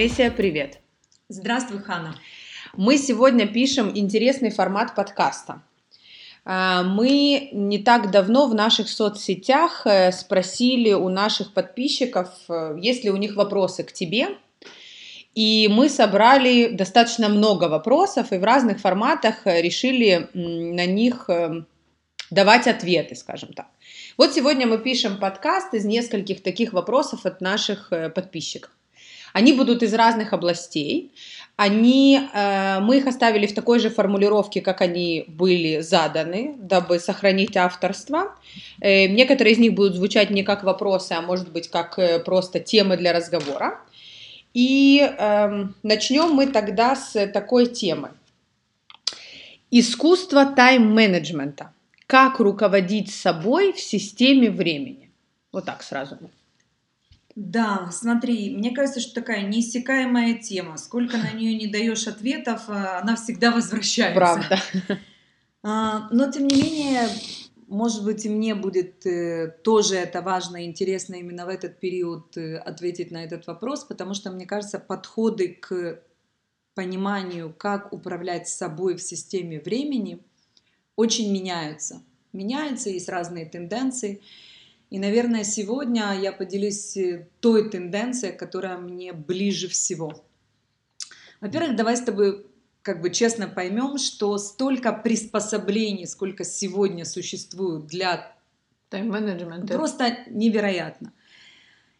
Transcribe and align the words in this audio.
Несия, 0.00 0.30
привет. 0.30 0.78
Здравствуй, 1.28 1.80
Хана. 1.80 2.14
Мы 2.74 2.96
сегодня 2.96 3.46
пишем 3.46 3.92
интересный 3.94 4.50
формат 4.50 4.94
подкаста. 4.94 5.60
А, 6.46 6.82
мы 6.82 7.50
не 7.52 7.78
так 7.80 8.10
давно 8.10 8.46
в 8.46 8.54
наших 8.54 8.88
соцсетях 8.88 9.82
э, 9.84 10.10
спросили 10.12 10.94
у 10.94 11.10
наших 11.10 11.52
подписчиков, 11.52 12.30
э, 12.48 12.78
есть 12.80 13.04
ли 13.04 13.10
у 13.10 13.18
них 13.18 13.36
вопросы 13.36 13.84
к 13.84 13.92
тебе. 13.92 14.28
И 15.34 15.68
мы 15.70 15.90
собрали 15.90 16.68
достаточно 16.68 17.28
много 17.28 17.64
вопросов 17.64 18.32
и 18.32 18.38
в 18.38 18.44
разных 18.44 18.80
форматах 18.80 19.46
э, 19.46 19.60
решили 19.60 20.30
на 20.32 20.86
них 20.86 21.28
давать 22.30 22.66
ответы, 22.66 23.16
скажем 23.16 23.52
так. 23.52 23.66
Вот 24.16 24.32
сегодня 24.32 24.66
мы 24.66 24.78
пишем 24.78 25.18
подкаст 25.18 25.74
из 25.74 25.84
нескольких 25.84 26.42
таких 26.42 26.72
вопросов 26.72 27.26
от 27.26 27.42
наших 27.42 27.92
подписчиков. 28.14 28.70
Они 29.32 29.52
будут 29.52 29.82
из 29.82 29.94
разных 29.94 30.32
областей. 30.32 31.12
Они, 31.56 32.20
э, 32.32 32.80
мы 32.80 32.98
их 32.98 33.06
оставили 33.06 33.46
в 33.46 33.54
такой 33.54 33.80
же 33.80 33.90
формулировке, 33.90 34.60
как 34.60 34.80
они 34.80 35.24
были 35.28 35.80
заданы, 35.80 36.54
дабы 36.58 36.98
сохранить 36.98 37.56
авторство. 37.56 38.34
Э, 38.80 39.06
некоторые 39.06 39.52
из 39.52 39.58
них 39.58 39.74
будут 39.74 39.94
звучать 39.94 40.30
не 40.30 40.42
как 40.42 40.64
вопросы, 40.64 41.12
а 41.12 41.22
может 41.22 41.52
быть 41.52 41.68
как 41.68 41.98
э, 41.98 42.18
просто 42.18 42.60
темы 42.60 42.96
для 42.96 43.12
разговора. 43.12 43.80
И 44.54 45.00
э, 45.00 45.64
начнем 45.82 46.30
мы 46.30 46.46
тогда 46.46 46.96
с 46.96 47.26
такой 47.28 47.66
темы. 47.66 48.10
Искусство 49.70 50.46
тайм-менеджмента. 50.46 51.72
Как 52.06 52.40
руководить 52.40 53.14
собой 53.14 53.72
в 53.72 53.78
системе 53.78 54.50
времени. 54.50 55.10
Вот 55.52 55.66
так 55.66 55.82
сразу. 55.82 56.18
Да, 57.36 57.88
смотри, 57.92 58.56
мне 58.56 58.72
кажется, 58.72 59.00
что 59.00 59.14
такая 59.14 59.42
неиссякаемая 59.42 60.34
тема. 60.34 60.76
Сколько 60.76 61.16
на 61.16 61.32
нее 61.32 61.54
не 61.54 61.68
даешь 61.68 62.06
ответов, 62.06 62.64
а, 62.68 63.00
она 63.00 63.16
всегда 63.16 63.50
возвращается. 63.50 64.14
Правда. 64.14 64.62
А, 65.62 66.08
но 66.10 66.32
тем 66.32 66.46
не 66.48 66.56
менее, 66.60 67.06
может 67.68 68.02
быть, 68.02 68.24
и 68.24 68.30
мне 68.30 68.54
будет 68.54 69.04
э, 69.04 69.54
тоже 69.62 69.96
это 69.96 70.22
важно 70.22 70.56
и 70.56 70.66
интересно 70.66 71.16
именно 71.16 71.44
в 71.44 71.50
этот 71.50 71.78
период 71.78 72.36
э, 72.36 72.56
ответить 72.56 73.10
на 73.10 73.22
этот 73.22 73.46
вопрос, 73.46 73.84
потому 73.84 74.14
что, 74.14 74.30
мне 74.30 74.46
кажется, 74.46 74.78
подходы 74.78 75.48
к 75.60 76.02
пониманию, 76.74 77.54
как 77.56 77.92
управлять 77.92 78.48
собой 78.48 78.96
в 78.96 79.02
системе 79.02 79.60
времени, 79.60 80.20
очень 80.96 81.32
меняются. 81.32 82.02
Меняются, 82.32 82.90
есть 82.90 83.08
разные 83.08 83.44
тенденции. 83.44 84.20
И, 84.90 84.98
наверное, 84.98 85.44
сегодня 85.44 86.18
я 86.20 86.32
поделюсь 86.32 86.96
э, 86.96 87.28
той 87.38 87.70
тенденцией, 87.70 88.36
которая 88.36 88.76
мне 88.76 89.12
ближе 89.12 89.68
всего. 89.68 90.24
Во-первых, 91.40 91.76
давай 91.76 91.96
с 91.96 92.00
тобой 92.00 92.46
как 92.82 93.00
бы 93.00 93.10
честно 93.10 93.46
поймем, 93.46 93.98
что 93.98 94.36
столько 94.38 94.92
приспособлений, 94.92 96.06
сколько 96.06 96.44
сегодня 96.44 97.04
существует 97.04 97.86
для 97.86 98.36
тайм-менеджмента, 98.88 99.74
просто 99.74 100.18
невероятно. 100.28 101.12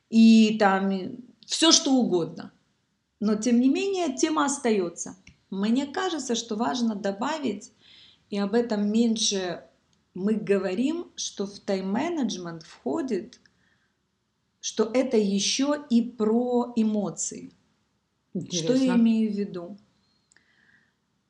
И 0.09 0.57
там 0.59 0.91
все 1.47 1.71
что 1.71 1.93
угодно. 1.93 2.51
Но 3.21 3.37
тем 3.37 3.61
не 3.61 3.69
менее 3.69 4.17
тема 4.17 4.47
остается. 4.47 5.17
Мне 5.51 5.87
кажется, 5.87 6.35
что 6.35 6.57
важно 6.57 6.97
добавить, 6.97 7.73
и 8.31 8.39
об 8.39 8.55
этом 8.55 8.91
меньше 8.91 9.63
мы 10.15 10.35
говорим, 10.35 11.11
что 11.17 11.47
в 11.47 11.61
тайм-менеджмент 11.61 12.63
входит, 12.63 13.41
что 14.61 14.91
это 14.93 15.17
еще 15.17 15.85
и 15.89 16.03
про 16.03 16.73
эмоции. 16.77 17.53
Интересно. 18.35 18.77
Что 18.77 18.85
я 18.85 18.97
имею 18.97 19.33
в 19.33 19.37
виду? 19.37 19.79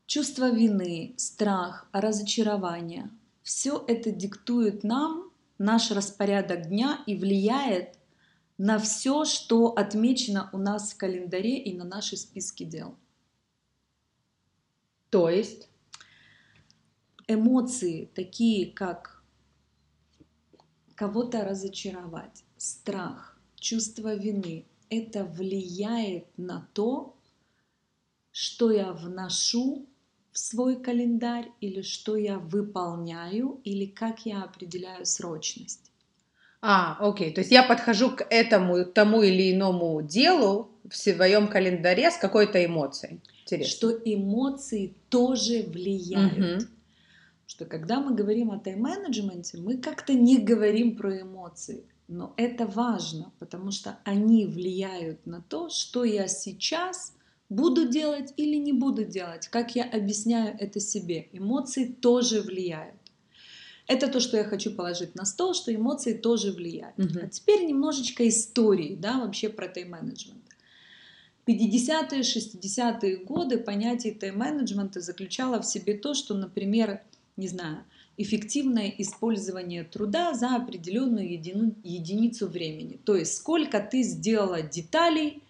Чувство 0.06 0.50
вины, 0.50 1.14
страх, 1.16 1.88
разочарование. 1.92 3.10
Все 3.42 3.82
это 3.86 4.10
диктует 4.10 4.82
нам 4.82 5.30
наш 5.58 5.90
распорядок 5.90 6.68
дня 6.68 7.02
и 7.06 7.16
влияет 7.16 7.98
на 8.58 8.78
все, 8.78 9.24
что 9.24 9.68
отмечено 9.68 10.50
у 10.52 10.58
нас 10.58 10.92
в 10.92 10.96
календаре 10.98 11.58
и 11.58 11.74
на 11.76 11.84
наши 11.84 12.16
списки 12.16 12.64
дел. 12.64 12.94
То 15.08 15.30
есть? 15.30 15.69
Эмоции, 17.32 18.10
такие 18.14 18.72
как 18.72 19.22
кого-то 20.94 21.44
разочаровать, 21.44 22.44
страх, 22.56 23.38
чувство 23.54 24.14
вины, 24.14 24.66
это 24.90 25.24
влияет 25.24 26.26
на 26.36 26.68
то, 26.74 27.16
что 28.32 28.70
я 28.70 28.92
вношу 28.92 29.86
в 30.32 30.38
свой 30.38 30.80
календарь 30.82 31.48
или 31.60 31.82
что 31.82 32.16
я 32.16 32.38
выполняю 32.38 33.60
или 33.64 33.86
как 33.86 34.26
я 34.26 34.42
определяю 34.42 35.06
срочность. 35.06 35.90
А, 36.62 36.98
окей, 37.00 37.32
то 37.32 37.40
есть 37.40 37.50
я 37.50 37.62
подхожу 37.62 38.10
к 38.10 38.26
этому, 38.28 38.84
тому 38.84 39.22
или 39.22 39.52
иному 39.54 40.02
делу 40.02 40.68
в 40.84 40.94
своем 40.94 41.48
календаре 41.48 42.10
с 42.10 42.18
какой-то 42.18 42.62
эмоцией. 42.62 43.20
Интересно. 43.42 43.70
Что 43.70 43.90
эмоции 44.04 44.94
тоже 45.08 45.62
влияют. 45.62 46.62
Угу 46.62 46.70
что 47.50 47.64
когда 47.64 47.98
мы 47.98 48.14
говорим 48.14 48.52
о 48.52 48.60
тайм-менеджменте, 48.60 49.58
мы 49.58 49.76
как-то 49.76 50.14
не 50.14 50.38
говорим 50.38 50.94
про 50.94 51.22
эмоции. 51.22 51.82
Но 52.06 52.32
это 52.36 52.64
важно, 52.64 53.32
потому 53.40 53.72
что 53.72 53.98
они 54.04 54.46
влияют 54.46 55.26
на 55.26 55.42
то, 55.42 55.68
что 55.68 56.04
я 56.04 56.28
сейчас 56.28 57.12
буду 57.48 57.88
делать 57.88 58.32
или 58.36 58.54
не 58.54 58.72
буду 58.72 59.04
делать, 59.04 59.48
как 59.48 59.74
я 59.74 59.82
объясняю 59.82 60.56
это 60.60 60.78
себе. 60.78 61.28
Эмоции 61.32 61.86
тоже 61.86 62.40
влияют. 62.40 62.94
Это 63.88 64.06
то, 64.06 64.20
что 64.20 64.36
я 64.36 64.44
хочу 64.44 64.70
положить 64.70 65.16
на 65.16 65.24
стол, 65.24 65.52
что 65.52 65.74
эмоции 65.74 66.12
тоже 66.12 66.52
влияют. 66.52 66.96
Угу. 67.00 67.18
А 67.20 67.26
теперь 67.26 67.64
немножечко 67.64 68.28
истории, 68.28 68.94
да, 68.94 69.18
вообще 69.18 69.48
про 69.48 69.66
тайм-менеджмент. 69.66 70.44
50-е, 71.48 72.20
60-е 72.20 73.16
годы 73.24 73.58
понятие 73.58 74.14
тайм-менеджмента 74.14 75.00
заключало 75.00 75.60
в 75.60 75.66
себе 75.66 75.94
то, 75.94 76.14
что, 76.14 76.34
например, 76.34 77.02
не 77.36 77.48
знаю, 77.48 77.84
эффективное 78.16 78.92
использование 78.98 79.84
труда 79.84 80.34
за 80.34 80.56
определенную 80.56 81.30
едини, 81.32 81.74
единицу 81.82 82.48
времени. 82.48 83.00
То 83.04 83.16
есть 83.16 83.36
сколько 83.36 83.80
ты 83.80 84.02
сделала 84.02 84.62
деталей 84.62 85.42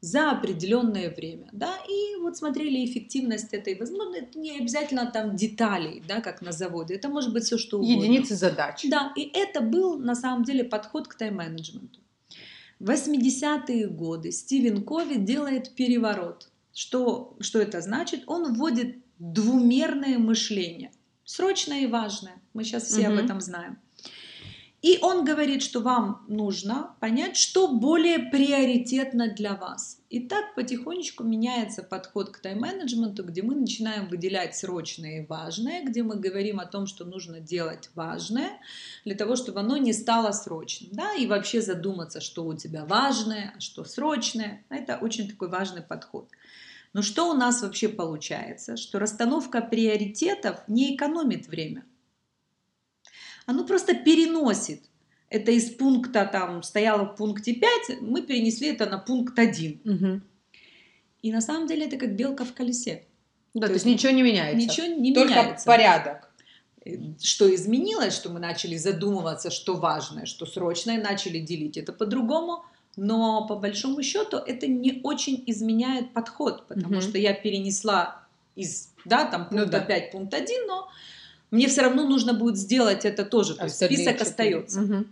за 0.00 0.30
определенное 0.30 1.12
время. 1.12 1.48
Да? 1.52 1.74
И 1.88 2.16
вот 2.20 2.36
смотрели 2.36 2.84
эффективность 2.84 3.52
этой, 3.52 3.76
возможно, 3.76 4.16
это 4.16 4.38
не 4.38 4.58
обязательно 4.58 5.10
там 5.10 5.34
деталей, 5.36 6.02
да, 6.06 6.20
как 6.20 6.42
на 6.42 6.52
заводе, 6.52 6.94
это 6.94 7.08
может 7.08 7.32
быть 7.32 7.44
все 7.44 7.58
что 7.58 7.78
угодно. 7.78 8.04
Единицы 8.04 8.36
задач. 8.36 8.86
Да, 8.88 9.12
и 9.16 9.22
это 9.34 9.60
был 9.60 9.98
на 9.98 10.14
самом 10.14 10.44
деле 10.44 10.64
подход 10.64 11.08
к 11.08 11.14
тайм-менеджменту. 11.14 12.00
В 12.78 12.90
80-е 12.90 13.88
годы 13.88 14.30
Стивен 14.30 14.84
Кови 14.84 15.16
делает 15.16 15.74
переворот. 15.74 16.48
Что, 16.72 17.36
что 17.40 17.58
это 17.58 17.80
значит? 17.80 18.22
Он 18.26 18.54
вводит 18.54 18.98
двумерное 19.18 20.18
мышление 20.18 20.92
срочное 21.28 21.80
и 21.80 21.86
важное. 21.86 22.40
Мы 22.54 22.64
сейчас 22.64 22.84
все 22.84 23.08
угу. 23.08 23.18
об 23.18 23.24
этом 23.24 23.40
знаем. 23.40 23.78
И 24.80 24.98
он 25.02 25.24
говорит, 25.24 25.62
что 25.62 25.80
вам 25.80 26.24
нужно 26.28 26.94
понять, 27.00 27.36
что 27.36 27.66
более 27.66 28.18
приоритетно 28.20 29.28
для 29.28 29.54
вас. 29.54 30.00
И 30.08 30.20
так 30.20 30.54
потихонечку 30.54 31.24
меняется 31.24 31.82
подход 31.82 32.30
к 32.30 32.38
тайм-менеджменту, 32.38 33.24
где 33.24 33.42
мы 33.42 33.56
начинаем 33.56 34.08
выделять 34.08 34.56
срочное 34.56 35.22
и 35.22 35.26
важное, 35.26 35.84
где 35.84 36.04
мы 36.04 36.14
говорим 36.14 36.60
о 36.60 36.66
том, 36.66 36.86
что 36.86 37.04
нужно 37.04 37.40
делать 37.40 37.90
важное, 37.96 38.50
для 39.04 39.16
того, 39.16 39.34
чтобы 39.34 39.60
оно 39.60 39.76
не 39.76 39.92
стало 39.92 40.30
срочным. 40.30 40.90
Да? 40.92 41.12
И 41.14 41.26
вообще 41.26 41.60
задуматься, 41.60 42.20
что 42.20 42.46
у 42.46 42.54
тебя 42.54 42.84
важное, 42.84 43.54
а 43.56 43.60
что 43.60 43.84
срочное. 43.84 44.64
Это 44.70 44.96
очень 44.96 45.28
такой 45.28 45.48
важный 45.48 45.82
подход. 45.82 46.30
Но 46.92 47.02
что 47.02 47.30
у 47.30 47.34
нас 47.34 47.62
вообще 47.62 47.88
получается? 47.88 48.76
Что 48.76 48.98
расстановка 48.98 49.60
приоритетов 49.60 50.60
не 50.68 50.94
экономит 50.94 51.46
время. 51.48 51.84
Оно 53.46 53.64
просто 53.64 53.94
переносит. 53.94 54.82
Это 55.30 55.50
из 55.50 55.70
пункта, 55.70 56.24
там, 56.26 56.62
стояло 56.62 57.04
в 57.04 57.16
пункте 57.16 57.52
5, 57.54 58.00
мы 58.00 58.22
перенесли 58.22 58.68
это 58.68 58.86
на 58.86 58.98
пункт 58.98 59.38
1. 59.38 59.80
Угу. 59.84 60.20
И 61.22 61.32
на 61.32 61.40
самом 61.42 61.66
деле 61.66 61.86
это 61.86 61.98
как 61.98 62.16
белка 62.16 62.44
в 62.44 62.54
колесе. 62.54 63.04
Да, 63.52 63.62
то, 63.62 63.66
то 63.68 63.72
есть 63.74 63.84
ничего 63.84 64.12
не 64.12 64.22
меняется. 64.22 64.56
Ничего 64.56 64.86
не 64.86 65.12
Только 65.12 65.30
меняется. 65.30 65.66
порядок. 65.66 66.30
Э, 66.84 66.92
что 67.20 67.54
изменилось, 67.54 68.14
что 68.14 68.30
мы 68.30 68.40
начали 68.40 68.76
задумываться, 68.76 69.50
что 69.50 69.74
важное, 69.74 70.24
что 70.24 70.46
срочное, 70.46 71.02
начали 71.02 71.38
делить 71.38 71.76
это 71.76 71.92
по-другому– 71.92 72.64
но 72.98 73.46
по 73.46 73.54
большому 73.54 74.02
счету 74.02 74.36
это 74.36 74.66
не 74.66 75.00
очень 75.04 75.42
изменяет 75.46 76.12
подход, 76.12 76.66
потому 76.66 76.96
угу. 76.96 77.00
что 77.00 77.16
я 77.16 77.32
перенесла 77.32 78.26
из, 78.56 78.92
да, 79.04 79.24
там 79.24 79.48
пункта 79.48 79.66
ну, 79.66 79.72
да. 79.72 79.80
5, 79.80 80.10
пункт 80.10 80.34
1, 80.34 80.66
но 80.66 80.88
мне 81.50 81.68
все 81.68 81.82
равно 81.82 82.06
нужно 82.06 82.34
будет 82.34 82.56
сделать 82.56 83.04
это 83.04 83.24
тоже, 83.24 83.54
то 83.54 83.64
есть 83.64 83.76
список 83.76 84.20
остается. 84.20 84.82
Угу. 84.82 85.04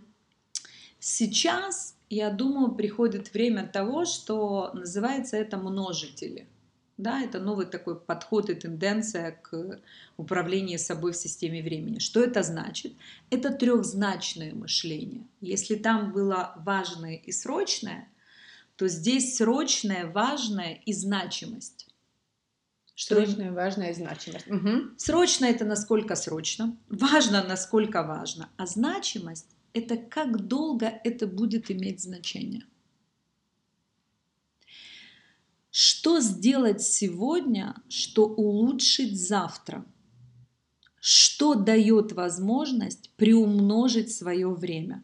Сейчас 0.99 1.95
я 2.09 2.29
думаю, 2.29 2.73
приходит 2.73 3.33
время 3.33 3.65
того, 3.65 4.05
что 4.05 4.71
называется 4.73 5.37
это 5.37 5.57
множители. 5.57 6.45
Да, 6.97 7.21
это 7.21 7.39
новый 7.39 7.67
такой 7.67 7.99
подход 7.99 8.49
и 8.49 8.55
тенденция 8.55 9.31
к 9.31 9.79
управлению 10.17 10.79
собой 10.79 11.11
в 11.11 11.17
системе 11.17 11.61
времени. 11.61 11.99
Что 11.99 12.23
это 12.23 12.41
значит? 12.41 12.93
Это 13.29 13.51
трехзначное 13.51 14.53
мышление. 14.53 15.23
Если 15.39 15.75
там 15.75 16.11
было 16.11 16.53
важное 16.57 17.15
и 17.15 17.31
срочное, 17.31 18.07
то 18.77 18.87
здесь 18.87 19.35
срочное, 19.35 20.07
важное 20.07 20.81
и 20.85 20.93
значимость. 20.93 21.87
Срочное, 22.95 23.51
важное 23.51 23.91
и 23.91 23.93
значимость. 23.93 24.47
Угу. 24.47 24.97
Срочно 24.97 25.45
это 25.45 25.65
насколько 25.65 26.15
срочно, 26.15 26.75
важно 26.89 27.43
насколько 27.43 28.01
важно, 28.01 28.49
а 28.57 28.65
значимость 28.65 29.45
это 29.73 29.97
как 29.97 30.47
долго 30.47 30.99
это 31.03 31.27
будет 31.27 31.69
иметь 31.69 32.01
значение. 32.01 32.63
Что 35.69 36.19
сделать 36.19 36.81
сегодня, 36.81 37.75
что 37.89 38.25
улучшить 38.25 39.19
завтра? 39.19 39.85
Что 40.99 41.53
дает 41.53 42.13
возможность 42.13 43.11
приумножить 43.15 44.13
свое 44.13 44.49
время? 44.49 45.03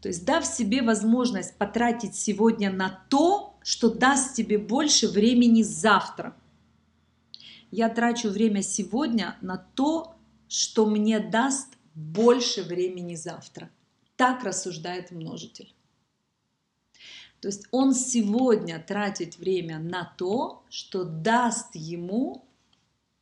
То 0.00 0.08
есть 0.08 0.24
дав 0.24 0.46
себе 0.46 0.82
возможность 0.82 1.56
потратить 1.56 2.14
сегодня 2.14 2.70
на 2.70 3.04
то, 3.08 3.58
что 3.62 3.92
даст 3.92 4.34
тебе 4.34 4.58
больше 4.58 5.08
времени 5.08 5.62
завтра. 5.62 6.36
Я 7.70 7.88
трачу 7.88 8.30
время 8.30 8.62
сегодня 8.62 9.36
на 9.40 9.58
то, 9.58 10.14
что 10.48 10.86
мне 10.86 11.18
даст 11.18 11.68
больше 11.94 12.62
времени 12.62 13.14
завтра. 13.16 13.70
Так 14.16 14.44
рассуждает 14.44 15.10
множитель. 15.10 15.74
То 17.40 17.48
есть 17.48 17.66
он 17.70 17.94
сегодня 17.94 18.82
тратит 18.84 19.38
время 19.38 19.78
на 19.78 20.12
то, 20.16 20.62
что 20.70 21.04
даст 21.04 21.74
ему 21.74 22.44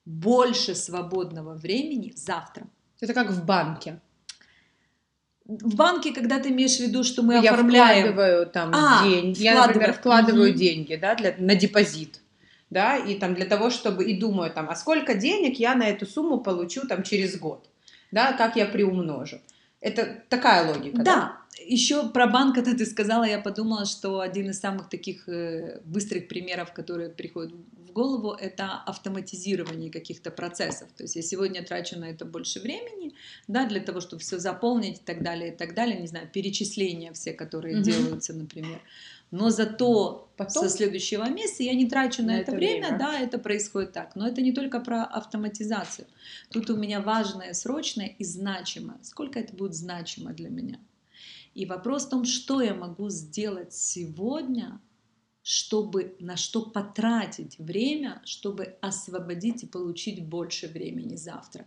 больше 0.07 0.75
свободного 0.75 1.55
времени 1.55 2.13
завтра. 2.17 2.67
Это 3.01 3.13
как 3.13 3.31
в 3.31 3.45
банке. 3.45 4.01
В 5.45 5.77
банке, 5.77 6.13
когда 6.13 6.41
ты 6.41 6.49
имеешь 6.49 6.77
в 6.77 6.81
виду, 6.81 7.05
что 7.05 7.23
мы 7.23 7.35
я 7.35 7.53
оформляем... 7.53 8.13
вкладываю 8.13 8.47
там 8.47 8.73
а, 8.75 9.05
деньги, 9.05 9.43
я, 9.43 9.67
например, 9.67 9.93
вкладываю 9.93 10.51
угу. 10.51 10.59
деньги, 10.59 10.97
да, 10.97 11.15
для, 11.15 11.37
на 11.39 11.55
депозит, 11.55 12.21
да, 12.71 12.97
и 12.97 13.17
там 13.17 13.35
для 13.35 13.45
того, 13.45 13.71
чтобы, 13.71 14.05
и 14.05 14.19
думаю 14.19 14.51
там, 14.51 14.69
а 14.71 14.75
сколько 14.75 15.15
денег 15.15 15.61
я 15.61 15.77
на 15.77 15.89
эту 15.89 16.05
сумму 16.05 16.41
получу 16.41 16.89
там 16.89 17.05
через 17.05 17.39
год, 17.39 17.69
да, 18.11 18.33
как 18.33 18.57
я 18.57 18.67
приумножу. 18.67 19.39
Это 19.81 20.23
такая 20.29 20.73
логика, 20.73 20.99
да? 20.99 21.05
Да, 21.05 21.47
еще 21.65 22.09
про 22.09 22.27
банк, 22.27 22.55
когда 22.55 22.75
ты 22.75 22.87
сказала, 22.87 23.25
я 23.25 23.39
подумала, 23.39 23.85
что 23.87 24.21
один 24.21 24.51
из 24.51 24.61
самых 24.61 24.89
таких 24.89 25.29
э, 25.29 25.81
быстрых 25.85 26.29
примеров, 26.29 26.73
которые 26.73 27.11
приходят 27.11 27.53
в 27.53 27.93
голову, 27.93 28.33
это 28.33 28.83
автоматизирование 28.87 29.91
каких-то 29.91 30.31
процессов. 30.31 30.89
То 30.97 31.05
есть 31.05 31.17
я 31.17 31.23
сегодня 31.23 31.65
трачу 31.65 31.99
на 31.99 32.11
это 32.11 32.25
больше 32.25 32.61
времени, 32.61 33.15
да, 33.49 33.67
для 33.67 33.81
того, 33.81 34.01
чтобы 34.01 34.23
все 34.23 34.39
заполнить 34.39 34.99
и 34.99 35.05
так 35.05 35.23
далее, 35.23 35.53
и 35.53 35.57
так 35.57 35.75
далее, 35.75 35.99
не 35.99 36.07
знаю, 36.07 36.29
перечисления 36.33 37.13
все, 37.13 37.33
которые 37.33 37.77
mm-hmm. 37.77 37.83
делаются, 37.83 38.35
например. 38.35 38.81
Но 39.31 39.51
зато 39.51 40.27
Потом 40.37 40.65
со 40.65 40.69
следующего 40.69 41.29
месяца 41.31 41.63
я 41.63 41.75
не 41.75 41.89
трачу 41.89 42.23
на, 42.23 42.29
на 42.29 42.41
это, 42.41 42.53
это 42.53 42.59
время, 42.59 42.89
время, 42.89 42.99
да, 42.99 43.19
это 43.19 43.39
происходит 43.39 43.93
так. 43.93 44.15
Но 44.17 44.29
это 44.29 44.43
не 44.43 44.53
только 44.53 44.81
про 44.81 45.05
автоматизацию. 45.05 46.07
Тут 46.51 46.69
у 46.69 46.77
меня 46.77 47.01
важное, 47.01 47.55
срочное 47.55 48.15
и 48.19 48.25
значимое. 48.25 48.99
Сколько 49.03 49.39
это 49.39 49.55
будет 49.55 49.75
значимо 49.75 50.33
для 50.33 50.51
меня? 50.51 50.79
И 51.55 51.65
вопрос 51.65 52.05
в 52.05 52.11
том, 52.11 52.25
что 52.27 52.61
я 52.61 52.75
могу 52.75 53.09
сделать 53.09 53.73
сегодня, 53.73 54.79
чтобы 55.43 56.15
на 56.21 56.37
что 56.37 56.61
потратить 56.61 57.59
время, 57.59 58.21
чтобы 58.27 58.77
освободить 58.83 59.63
и 59.63 59.67
получить 59.67 60.23
больше 60.23 60.69
времени 60.69 61.17
завтра. 61.17 61.65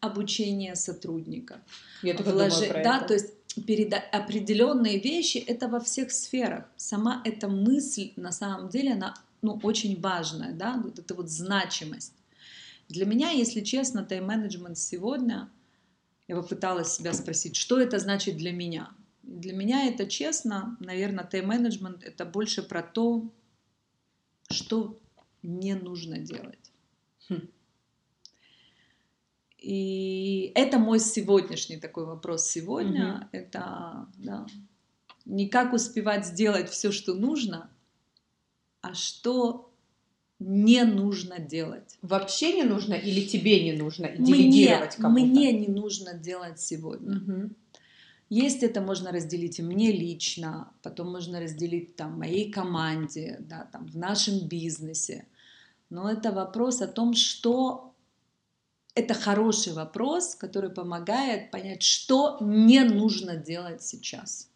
Обучение 0.00 0.74
сотрудника. 0.74 1.62
Я 2.02 2.14
только 2.14 2.32
Вложи... 2.32 2.56
думаю 2.56 2.70
про 2.70 2.82
да, 2.82 2.96
это. 2.96 3.06
то 3.06 3.14
есть 3.14 3.34
перед 3.66 3.92
определенные 4.12 4.98
вещи 4.98 5.38
это 5.38 5.68
во 5.68 5.80
всех 5.80 6.12
сферах. 6.12 6.64
Сама 6.76 7.22
эта 7.24 7.48
мысль 7.48 8.12
на 8.16 8.32
самом 8.32 8.68
деле 8.68 8.92
она 8.92 9.14
ну, 9.42 9.58
очень 9.62 10.00
важная, 10.00 10.52
да, 10.52 10.80
вот 10.82 10.98
эта 10.98 11.14
вот 11.14 11.30
значимость. 11.30 12.12
Для 12.88 13.06
меня, 13.06 13.30
если 13.30 13.60
честно, 13.60 14.04
тайм-менеджмент 14.04 14.76
сегодня, 14.76 15.48
я 16.28 16.36
попыталась 16.36 16.92
себя 16.92 17.12
спросить, 17.12 17.56
что 17.56 17.80
это 17.80 17.98
значит 17.98 18.36
для 18.36 18.52
меня. 18.52 18.90
Для 19.22 19.52
меня 19.52 19.86
это 19.86 20.06
честно, 20.06 20.76
наверное, 20.80 21.24
тайм-менеджмент 21.24 22.02
это 22.02 22.24
больше 22.24 22.62
про 22.62 22.82
то, 22.82 23.30
что 24.50 24.98
не 25.42 25.74
нужно 25.74 26.18
делать. 26.18 26.72
Хм. 27.28 27.48
И 29.60 30.52
это 30.54 30.78
мой 30.78 31.00
сегодняшний 31.00 31.76
такой 31.76 32.06
вопрос 32.06 32.46
сегодня. 32.46 33.14
Угу. 33.16 33.28
Это 33.32 34.06
да, 34.16 34.46
не 35.26 35.48
как 35.48 35.74
успевать 35.74 36.26
сделать 36.26 36.70
все, 36.70 36.92
что 36.92 37.14
нужно, 37.14 37.70
а 38.80 38.94
что 38.94 39.70
не 40.38 40.82
нужно 40.84 41.38
делать. 41.38 41.98
Вообще 42.00 42.54
не 42.54 42.62
нужно 42.62 42.94
или 42.94 43.26
тебе 43.26 43.62
не 43.62 43.72
нужно 43.74 44.08
делегировать 44.08 44.98
мне, 44.98 45.02
кому-то? 45.02 45.26
Мне 45.26 45.52
не 45.52 45.68
нужно 45.68 46.14
делать 46.14 46.58
сегодня. 46.58 47.18
Угу. 47.18 47.50
Есть 48.30 48.62
это 48.62 48.80
можно 48.80 49.12
разделить 49.12 49.60
мне 49.60 49.92
лично, 49.92 50.72
потом 50.82 51.10
можно 51.10 51.40
разделить 51.40 51.96
там 51.96 52.18
моей 52.18 52.50
команде, 52.50 53.36
да, 53.40 53.68
там 53.70 53.86
в 53.86 53.96
нашем 53.96 54.46
бизнесе. 54.46 55.26
Но 55.90 56.08
это 56.08 56.32
вопрос 56.32 56.80
о 56.80 56.86
том, 56.86 57.14
что 57.14 57.89
это 58.94 59.14
хороший 59.14 59.72
вопрос, 59.72 60.34
который 60.34 60.70
помогает 60.70 61.50
понять, 61.50 61.82
что 61.82 62.38
не 62.40 62.82
нужно 62.84 63.36
делать 63.36 63.82
сейчас. 63.82 64.48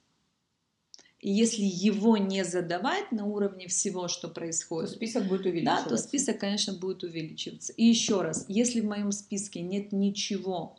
И 1.21 1.31
если 1.31 1.63
его 1.63 2.19
не 2.19 2.45
задавать 2.45 3.11
на 3.11 3.25
уровне 3.25 3.67
всего, 3.67 4.09
что 4.09 4.29
происходит, 4.29 4.91
то 4.91 4.97
список 4.97 5.27
будет 5.27 5.47
увеличиваться. 5.47 5.85
Да, 5.85 5.89
то 5.89 5.97
список, 5.97 6.39
конечно, 6.39 6.75
будет 6.75 7.03
увеличиваться. 7.03 7.73
И 7.73 7.85
еще 7.85 8.21
раз, 8.21 8.45
если 8.49 8.81
в 8.83 8.85
моем 8.85 9.11
списке 9.11 9.63
нет 9.63 9.93
ничего, 9.93 10.77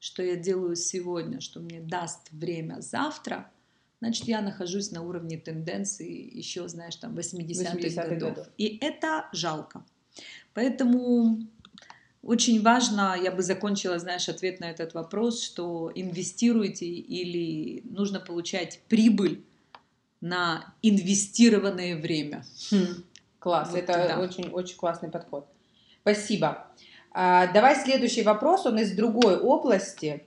что 0.00 0.22
я 0.22 0.34
делаю 0.34 0.74
сегодня, 0.74 1.40
что 1.40 1.60
мне 1.60 1.80
даст 1.80 2.32
время 2.32 2.80
завтра, 2.80 3.52
значит, 4.00 4.24
я 4.24 4.40
нахожусь 4.40 4.90
на 4.90 5.02
уровне 5.02 5.38
тенденции 5.38 6.36
еще, 6.36 6.66
знаешь, 6.66 6.96
там 6.96 7.14
80-х, 7.14 7.74
80 7.74 8.08
годов. 8.08 8.30
годов. 8.34 8.46
И 8.58 8.78
это 8.82 9.28
жалко. 9.32 9.84
Поэтому 10.54 11.46
очень 12.24 12.62
важно, 12.62 13.16
я 13.22 13.30
бы 13.30 13.42
закончила, 13.42 13.98
знаешь, 13.98 14.28
ответ 14.28 14.60
на 14.60 14.70
этот 14.70 14.94
вопрос, 14.94 15.42
что 15.42 15.92
инвестируйте 15.94 16.86
или 16.86 17.82
нужно 17.84 18.20
получать 18.20 18.80
прибыль 18.88 19.44
на 20.20 20.74
инвестированное 20.82 21.96
время. 21.96 22.44
Хм, 22.70 23.04
класс, 23.38 23.70
вот, 23.70 23.78
это 23.78 23.92
да. 24.08 24.20
очень, 24.20 24.48
очень 24.50 24.76
классный 24.76 25.10
подход. 25.10 25.46
Спасибо. 26.00 26.66
А, 27.12 27.46
давай 27.52 27.76
следующий 27.76 28.22
вопрос, 28.22 28.66
он 28.66 28.78
из 28.78 28.92
другой 28.92 29.38
области, 29.38 30.24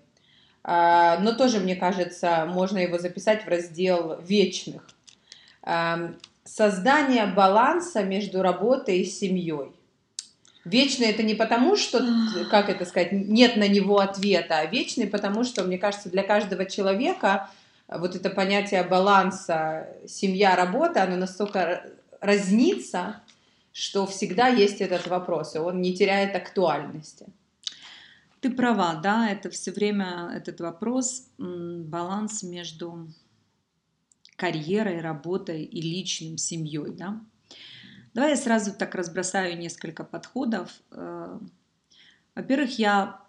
а, 0.64 1.18
но 1.20 1.34
тоже, 1.34 1.60
мне 1.60 1.76
кажется, 1.76 2.46
можно 2.46 2.78
его 2.78 2.98
записать 2.98 3.44
в 3.44 3.48
раздел 3.48 4.20
вечных. 4.22 4.88
А, 5.64 6.14
создание 6.44 7.26
баланса 7.26 8.04
между 8.04 8.42
работой 8.42 9.00
и 9.00 9.06
семьей. 9.06 9.77
Вечный 10.68 11.08
это 11.08 11.24
не 11.24 11.34
потому, 11.34 11.76
что, 11.78 12.06
как 12.52 12.70
это 12.70 12.86
сказать, 12.86 13.12
нет 13.12 13.56
на 13.56 13.68
него 13.68 14.00
ответа, 14.00 14.60
а 14.60 14.66
вечный 14.66 15.08
потому, 15.08 15.44
что, 15.44 15.64
мне 15.64 15.78
кажется, 15.78 16.10
для 16.10 16.24
каждого 16.24 16.66
человека 16.66 17.50
вот 17.88 18.16
это 18.16 18.30
понятие 18.30 18.84
баланса 18.84 19.88
семья-работа, 20.08 21.04
оно 21.04 21.16
настолько 21.16 21.84
разнится, 22.20 23.22
что 23.72 24.06
всегда 24.06 24.48
есть 24.48 24.82
этот 24.82 25.08
вопрос, 25.08 25.56
и 25.56 25.60
он 25.60 25.82
не 25.82 25.96
теряет 25.96 26.36
актуальности. 26.36 27.28
Ты 28.42 28.52
права, 28.52 28.96
да, 28.96 29.30
это 29.30 29.50
все 29.50 29.72
время 29.72 30.32
этот 30.36 30.60
вопрос, 30.60 31.28
баланс 31.38 32.44
между 32.44 33.08
карьерой, 34.36 35.00
работой 35.00 35.64
и 35.64 35.82
личным, 35.82 36.38
семьей, 36.38 36.92
да. 36.92 37.20
Давай 38.18 38.32
я 38.32 38.36
сразу 38.36 38.74
так 38.74 38.96
разбросаю 38.96 39.60
несколько 39.60 40.04
подходов. 40.04 40.72
Э, 40.90 41.38
во-первых, 42.34 42.80
я 42.80 43.22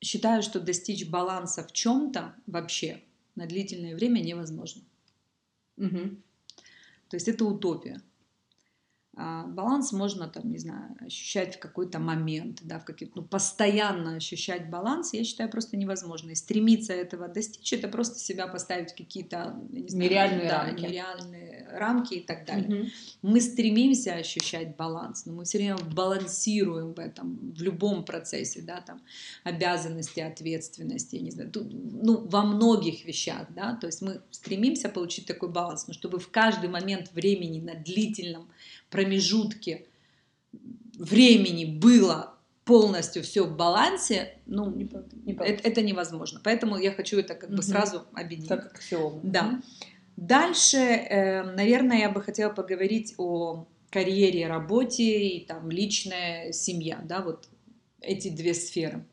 считаю, 0.00 0.42
что 0.42 0.58
достичь 0.58 1.08
баланса 1.08 1.62
в 1.62 1.70
чем-то 1.70 2.34
вообще 2.48 3.04
на 3.36 3.46
длительное 3.46 3.94
время 3.94 4.18
невозможно. 4.18 4.82
Угу. 5.76 6.16
То 7.10 7.14
есть 7.14 7.28
это 7.28 7.44
утопия. 7.44 8.02
А, 9.14 9.44
баланс 9.46 9.92
можно 9.92 10.26
там, 10.26 10.50
не 10.50 10.56
знаю, 10.56 10.96
ощущать 11.00 11.56
в 11.56 11.58
какой-то 11.58 11.98
момент, 11.98 12.60
да, 12.62 12.78
в 12.78 12.86
какие-то, 12.86 13.20
ну, 13.20 13.22
постоянно 13.22 14.16
ощущать 14.16 14.70
баланс, 14.70 15.12
я 15.12 15.22
считаю, 15.22 15.50
просто 15.50 15.76
невозможно. 15.76 16.30
И 16.30 16.34
стремиться 16.34 16.94
этого 16.94 17.28
достичь, 17.28 17.74
это 17.74 17.88
просто 17.88 18.18
себя 18.18 18.46
поставить 18.46 18.92
в 18.92 18.96
какие-то, 18.96 19.60
не 19.68 19.88
знаю, 19.88 20.08
нереальные 20.08 20.48
да, 20.48 20.64
рамки. 20.64 20.80
нереальные 20.80 21.68
рамки 21.72 22.14
и 22.14 22.20
так 22.20 22.46
далее. 22.46 22.68
Мгм. 22.68 22.90
Мы 23.20 23.40
стремимся 23.42 24.14
ощущать 24.14 24.76
баланс, 24.76 25.26
но 25.26 25.34
мы 25.34 25.44
все 25.44 25.58
время 25.58 25.76
балансируем 25.76 26.94
в 26.94 26.98
этом, 26.98 27.52
в 27.52 27.60
любом 27.60 28.06
процессе, 28.06 28.62
да, 28.62 28.80
там, 28.80 29.02
обязанности, 29.44 30.20
ответственности, 30.20 31.16
я 31.16 31.22
не 31.22 31.30
знаю, 31.30 31.50
тут, 31.50 31.68
ну, 31.70 32.26
во 32.26 32.44
многих 32.44 33.04
вещах, 33.04 33.46
да, 33.50 33.74
то 33.76 33.88
есть 33.88 34.00
мы 34.00 34.22
стремимся 34.30 34.88
получить 34.88 35.26
такой 35.26 35.50
баланс, 35.50 35.86
но 35.86 35.92
чтобы 35.92 36.18
в 36.18 36.30
каждый 36.30 36.70
момент 36.70 37.12
времени 37.12 37.60
на 37.60 37.74
длительном 37.74 38.48
промежутке 38.92 39.86
времени 40.98 41.64
было 41.64 42.34
полностью 42.64 43.22
все 43.24 43.44
в 43.44 43.56
балансе, 43.56 44.38
ну, 44.46 44.70
Не 44.70 44.84
не 45.24 45.32
это, 45.32 45.82
невозможно. 45.82 46.40
Поэтому 46.44 46.78
я 46.78 46.92
хочу 46.92 47.18
это 47.18 47.34
как 47.34 47.50
бы 47.50 47.56
Мгм. 47.56 47.62
сразу 47.64 48.02
объединить. 48.12 48.48
Как 48.48 48.66
аксиома. 48.66 49.20
Да. 49.24 49.60
Дальше, 50.16 50.76
э, 50.76 51.42
наверное, 51.42 51.98
я 51.98 52.10
бы 52.10 52.22
хотела 52.22 52.52
поговорить 52.52 53.14
о 53.18 53.66
карьере, 53.90 54.46
работе 54.46 55.28
и 55.28 55.44
там 55.46 55.70
личная 55.70 56.52
семья, 56.52 57.00
да, 57.02 57.20
вот 57.22 57.48
эти 58.00 58.28
две 58.28 58.54
сферы. 58.54 59.04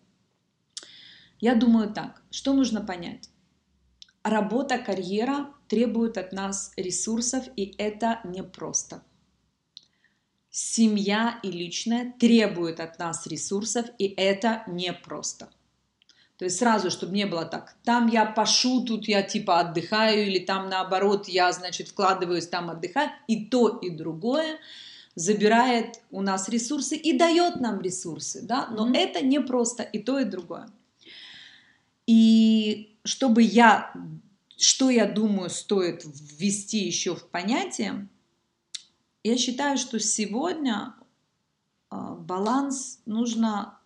Я 1.40 1.56
думаю 1.56 1.94
так, 1.94 2.22
что 2.32 2.54
нужно 2.54 2.82
понять? 2.82 3.30
Работа, 4.24 4.78
карьера 4.78 5.48
требуют 5.68 6.18
от 6.18 6.34
нас 6.34 6.74
ресурсов, 6.78 7.46
и 7.56 7.74
это 7.78 8.20
непросто. 8.26 9.02
Семья 10.52 11.40
и 11.44 11.52
личное 11.52 12.14
требуют 12.20 12.80
от 12.80 12.98
нас 12.98 13.28
ресурсов, 13.28 13.86
и 14.00 14.14
это 14.18 14.64
непросто. 14.68 15.50
То 16.38 16.46
есть 16.46 16.58
сразу, 16.58 16.90
чтобы 16.90 17.14
не 17.14 17.26
было 17.26 17.46
так, 17.46 17.76
там 17.84 18.08
я 18.08 18.26
пашу, 18.26 18.84
тут 18.86 19.08
я 19.08 19.22
типа 19.22 19.60
отдыхаю, 19.60 20.26
или 20.26 20.40
там 20.40 20.70
наоборот 20.70 21.28
я, 21.28 21.52
значит, 21.52 21.90
вкладываюсь, 21.90 22.48
там 22.48 22.70
отдыхаю. 22.70 23.12
И 23.28 23.46
то, 23.46 23.78
и 23.82 23.90
другое 23.90 24.58
забирает 25.16 26.00
у 26.12 26.22
нас 26.22 26.48
ресурсы 26.48 26.96
и 26.96 27.18
дает 27.18 27.60
нам 27.60 27.82
ресурсы, 27.82 28.42
да, 28.42 28.68
но 28.68 28.86
Мгм. 28.86 28.96
это 28.96 29.24
не 29.24 29.40
просто 29.42 29.84
и 29.84 30.00
то, 30.00 30.18
и 30.18 30.24
другое. 30.24 30.70
И 32.08 32.96
чтобы 33.04 33.42
я, 33.42 33.94
что 34.58 34.90
я 34.90 35.06
думаю, 35.06 35.50
стоит 35.50 36.06
ввести 36.06 36.80
еще 36.86 37.16
в 37.16 37.28
понятие, 37.28 38.08
я 39.24 39.38
считаю, 39.38 39.78
что 39.78 40.00
сегодня 40.00 40.96
а, 41.90 42.16
баланс 42.16 43.02
нужно 43.06 43.80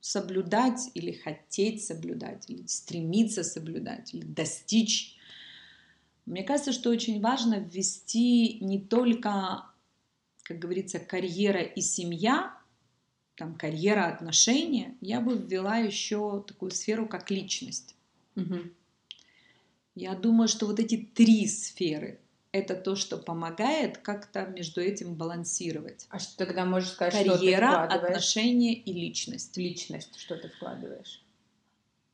соблюдать 0.00 0.90
или 0.94 1.12
хотеть 1.12 1.84
соблюдать, 1.84 2.44
или 2.48 2.66
стремиться 2.66 3.42
соблюдать, 3.42 4.12
или 4.12 4.24
достичь. 4.24 5.16
Мне 6.26 6.42
кажется, 6.42 6.72
что 6.72 6.90
очень 6.90 7.20
важно 7.20 7.54
ввести 7.54 8.58
не 8.60 8.78
только, 8.78 9.66
как 10.42 10.58
говорится, 10.58 10.98
карьера 10.98 11.62
и 11.62 11.80
семья, 11.80 12.54
там 13.36 13.56
карьера, 13.56 14.06
отношения, 14.06 14.96
я 15.00 15.20
бы 15.20 15.36
ввела 15.36 15.78
еще 15.78 16.44
такую 16.46 16.70
сферу, 16.70 17.08
как 17.08 17.30
личность. 17.30 17.96
Мгм. 18.34 18.74
Я 19.94 20.14
думаю, 20.14 20.48
что 20.48 20.66
вот 20.66 20.78
эти 20.78 20.96
три 20.96 21.46
сферы– 21.48 22.20
это 22.54 22.76
то, 22.76 22.94
что 22.94 23.16
помогает 23.16 23.98
как-то 23.98 24.46
между 24.46 24.80
этим 24.80 25.16
балансировать. 25.16 26.06
А 26.08 26.20
что 26.20 26.36
тогда 26.36 26.64
можешь 26.64 26.90
сказать, 26.90 27.14
что 27.14 27.32
ты 27.32 27.38
Карьера, 27.38 27.66
вкладываешь 27.66 28.04
отношения 28.04 28.74
и 28.74 28.92
личность. 28.92 29.56
личность, 29.56 30.16
что 30.20 30.36
ты 30.36 30.48
вкладываешь? 30.48 31.20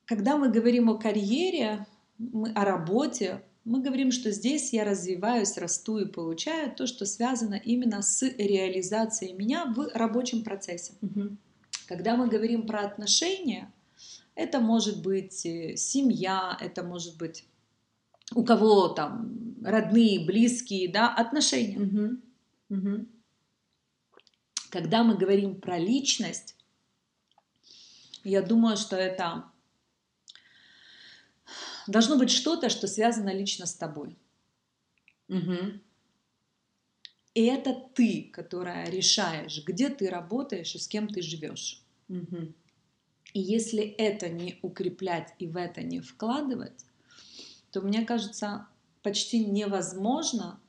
Когда 0.07 0.39
мы 0.39 0.51
говорим 0.51 0.89
о 0.89 0.97
карьере, 0.97 1.87
мы, 2.17 2.53
о 2.53 2.65
работе, 2.65 3.43
мы 3.67 3.83
говорим, 3.83 4.11
что 4.11 4.31
здесь 4.31 4.73
я 4.73 4.85
развиваюсь, 4.85 5.59
расту 5.59 5.99
и 5.99 6.07
получаю 6.07 6.75
то, 6.75 6.87
что 6.87 7.05
связано 7.05 7.61
именно 7.63 8.01
с 8.01 8.23
реализацией 8.23 9.35
меня 9.35 9.67
в 9.67 9.91
рабочем 9.93 10.43
процессе. 10.43 10.95
Мгм. 11.03 11.37
Когда 11.87 12.17
мы 12.17 12.29
говорим 12.29 12.67
про 12.67 12.81
отношения, 12.81 13.71
это 14.35 14.59
может 14.59 15.03
быть 15.03 15.45
э, 15.45 15.77
семья, 15.77 16.57
это 16.63 16.83
может 16.83 17.19
быть 17.19 17.45
у 18.35 18.43
кого 18.43 18.89
там 18.89 19.50
родные, 19.63 20.25
близкие, 20.25 20.91
да, 20.91 21.13
отношения. 21.13 21.79
Мгм. 21.79 22.23
Мгм. 22.69 23.09
Когда 24.71 25.03
мы 25.03 25.17
говорим 25.17 25.61
про 25.61 25.79
личность, 25.79 26.57
я 28.23 28.43
думаю, 28.43 28.77
что 28.77 28.97
это 28.97 29.51
должно 31.87 32.17
быть 32.17 32.31
что-то, 32.31 32.69
что 32.69 32.87
связано 32.87 33.35
лично 33.35 33.67
с 33.67 33.75
тобой. 33.75 34.17
Мгм. 35.29 35.81
И 37.35 37.45
это 37.45 37.75
ты, 37.95 38.31
которая 38.33 38.91
решаешь, 38.91 39.63
где 39.65 39.89
ты 39.89 40.09
работаешь 40.09 40.75
и 40.75 40.79
с 40.79 40.89
кем 40.89 41.09
ты 41.09 41.23
живешь. 41.23 41.83
Мгм. 42.09 42.55
И 43.33 43.41
если 43.41 43.85
это 43.85 44.29
не 44.29 44.59
укреплять 44.63 45.35
и 45.39 45.47
в 45.47 45.57
это 45.57 45.83
не 45.83 46.01
вкладывать, 46.01 46.85
то 47.71 47.81
мне 47.81 48.05
кажется, 48.05 48.67
почти 49.03 49.45
невозможно 49.45 50.61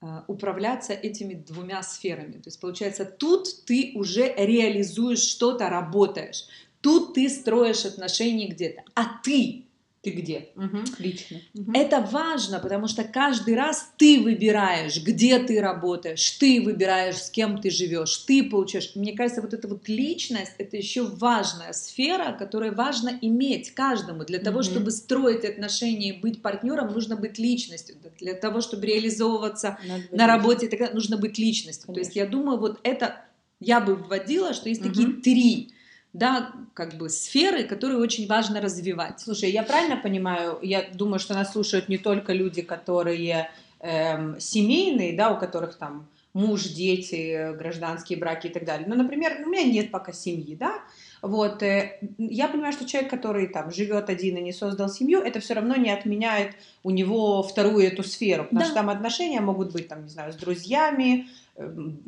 э, 0.00 0.22
управляться 0.26 0.92
этими 0.92 1.34
двумя 1.34 1.82
сферами. 1.82 2.32
То 2.32 2.48
есть 2.48 2.60
получается, 2.60 3.04
тут 3.04 3.64
ты 3.64 3.92
уже 3.94 4.32
реализуешь 4.36 5.20
что-то, 5.22 5.68
работаешь. 5.68 6.46
Тут 6.80 7.14
ты 7.14 7.28
строишь 7.28 7.84
отношения 7.84 8.48
где-то. 8.48 8.82
А 8.94 9.18
ты 9.22 9.66
Ты 10.06 10.12
где? 10.12 10.50
Мгм. 10.54 10.84
Лично. 11.00 11.40
Мгм. 11.52 11.74
Это 11.74 12.00
важно, 12.00 12.60
потому 12.60 12.86
что 12.86 13.02
каждый 13.02 13.56
раз 13.56 13.90
ты 13.96 14.20
выбираешь, 14.20 15.02
где 15.02 15.40
ты 15.40 15.60
работаешь, 15.60 16.30
ты 16.38 16.62
выбираешь, 16.62 17.16
с 17.16 17.28
кем 17.28 17.60
ты 17.60 17.70
живешь, 17.70 18.16
ты 18.18 18.44
получаешь. 18.48 18.92
Мне 18.94 19.16
кажется, 19.16 19.42
вот 19.42 19.52
эта 19.52 19.66
вот 19.66 19.88
личность– 19.88 20.52
это 20.58 20.76
еще 20.76 21.02
важная 21.02 21.72
сфера, 21.72 22.36
которую 22.38 22.76
важно 22.76 23.18
иметь 23.20 23.72
каждому. 23.72 24.24
Для 24.24 24.38
того, 24.38 24.58
Мгм. 24.58 24.62
чтобы 24.62 24.90
строить 24.92 25.44
отношения 25.44 26.10
и 26.10 26.20
быть 26.20 26.40
партнером, 26.40 26.92
нужно 26.92 27.16
быть 27.16 27.40
личностью. 27.40 27.96
Для 28.20 28.34
того, 28.34 28.60
чтобы 28.60 28.86
реализовываться 28.86 29.76
Надо 29.88 30.04
на 30.12 30.28
работе, 30.28 30.68
тогда 30.68 30.90
нужно 30.92 31.16
быть 31.16 31.36
личностью. 31.36 31.88
То 31.88 31.94
Конечно. 31.94 32.06
есть 32.06 32.16
я 32.16 32.26
думаю, 32.26 32.60
вот 32.60 32.78
это 32.84 33.24
я 33.58 33.80
бы 33.80 33.96
вводила, 33.96 34.54
что 34.54 34.68
есть 34.68 34.82
Мгм. 34.82 34.90
такие 34.92 35.08
три 35.14 35.72
да, 36.16 36.52
как 36.74 36.94
бы 36.94 37.08
сферы, 37.10 37.64
которые 37.64 37.98
очень 37.98 38.26
важно 38.26 38.60
развивать. 38.60 39.20
Слушай, 39.20 39.50
я 39.50 39.62
правильно 39.62 39.96
понимаю, 39.96 40.58
я 40.62 40.82
думаю, 40.94 41.18
что 41.18 41.34
нас 41.34 41.52
слушают 41.52 41.88
не 41.88 41.98
только 41.98 42.32
люди, 42.32 42.62
которые 42.62 43.50
эм, 43.80 44.40
семейные, 44.40 45.14
да, 45.16 45.30
у 45.30 45.38
которых 45.38 45.76
там 45.76 46.08
муж, 46.32 46.64
дети, 46.64 47.54
гражданские 47.56 48.18
браки 48.18 48.48
и 48.48 48.50
так 48.50 48.64
далее. 48.64 48.86
Ну, 48.86 48.94
например, 48.94 49.42
у 49.44 49.48
меня 49.48 49.64
нет 49.64 49.90
пока 49.90 50.12
семьи, 50.12 50.54
да, 50.54 50.72
вот, 51.22 51.62
э, 51.62 51.98
я 52.18 52.48
понимаю, 52.48 52.72
что 52.74 52.86
человек, 52.86 53.10
который 53.10 53.46
там 53.48 53.70
живет 53.70 54.10
один 54.10 54.36
и 54.36 54.42
не 54.42 54.52
создал 54.52 54.88
семью, 54.90 55.20
это 55.20 55.40
все 55.40 55.54
равно 55.54 55.76
не 55.76 55.90
отменяет 55.90 56.52
у 56.82 56.90
него 56.90 57.42
вторую 57.42 57.86
эту 57.86 58.02
сферу, 58.02 58.44
потому 58.44 58.60
Да. 58.60 58.66
что 58.66 58.74
там 58.74 58.90
отношения 58.90 59.40
могут 59.40 59.72
быть, 59.72 59.88
там, 59.88 60.02
не 60.02 60.10
знаю, 60.10 60.32
с 60.32 60.36
друзьями, 60.36 61.26
эм, 61.56 61.98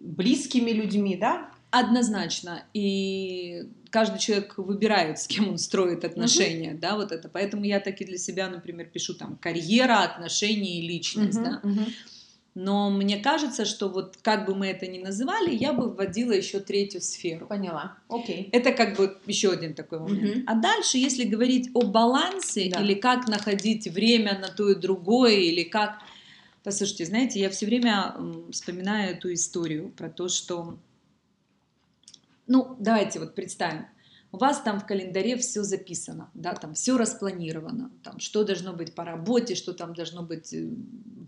близкими 0.00 0.70
людьми, 0.70 1.16
да, 1.16 1.48
Однозначно. 1.72 2.64
И 2.74 3.64
каждый 3.90 4.18
человек 4.20 4.58
выбирает, 4.58 5.18
с 5.18 5.26
кем 5.26 5.48
он 5.48 5.58
строит 5.58 6.04
отношения, 6.04 6.74
да, 6.74 6.96
вот 6.96 7.12
это. 7.12 7.28
Поэтому 7.30 7.64
я 7.64 7.80
таки 7.80 8.04
для 8.04 8.18
себя, 8.18 8.48
например, 8.48 8.86
пишу 8.92 9.14
там 9.14 9.36
карьера, 9.40 10.02
отношения 10.02 10.78
и 10.80 10.86
личность, 10.86 11.38
Мгм, 11.38 11.44
да. 11.44 11.60
мгм. 11.62 11.86
Но 12.54 12.90
мне 12.90 13.16
кажется, 13.16 13.64
что 13.64 13.88
вот 13.88 14.18
как 14.20 14.44
бы 14.44 14.54
мы 14.54 14.66
это 14.66 14.86
ни 14.86 14.98
называли, 14.98 15.54
я 15.54 15.72
бы 15.72 15.88
вводила 15.90 16.32
еще 16.32 16.60
третью 16.60 17.00
сферу. 17.00 17.46
Поняла, 17.46 17.96
окей. 18.08 18.50
Это 18.52 18.72
как 18.72 18.94
бы 18.98 19.16
еще 19.26 19.52
один 19.52 19.72
такой 19.72 20.00
момент. 20.00 20.36
Мгм. 20.36 20.44
А 20.46 20.54
дальше, 20.56 20.98
если 20.98 21.24
говорить 21.24 21.70
о 21.72 21.80
балансе 21.86 22.68
Да. 22.70 22.82
или 22.82 22.92
как 22.92 23.26
находить 23.28 23.88
время 23.88 24.38
на 24.38 24.48
то 24.48 24.68
и 24.70 24.74
другое, 24.74 25.36
или 25.36 25.62
как... 25.62 25.94
Послушайте, 26.62 27.06
знаете, 27.06 27.40
я 27.40 27.48
все 27.48 27.64
время 27.64 28.14
вспоминаю 28.52 29.12
эту 29.16 29.32
историю 29.32 29.88
про 29.96 30.10
то, 30.10 30.28
что... 30.28 30.76
Ну, 32.52 32.76
давайте 32.78 33.18
вот 33.18 33.34
представим. 33.34 33.86
У 34.30 34.36
вас 34.36 34.60
там 34.60 34.78
в 34.78 34.84
календаре 34.86 35.36
все 35.36 35.62
записано, 35.62 36.30
да, 36.34 36.52
там 36.54 36.74
все 36.74 36.96
распланировано, 36.98 37.90
там 38.02 38.18
что 38.18 38.44
должно 38.44 38.72
быть 38.74 38.94
по 38.94 39.04
работе, 39.04 39.54
что 39.54 39.72
там 39.72 39.94
должно 39.94 40.22
быть 40.22 40.52
э, 40.52 40.68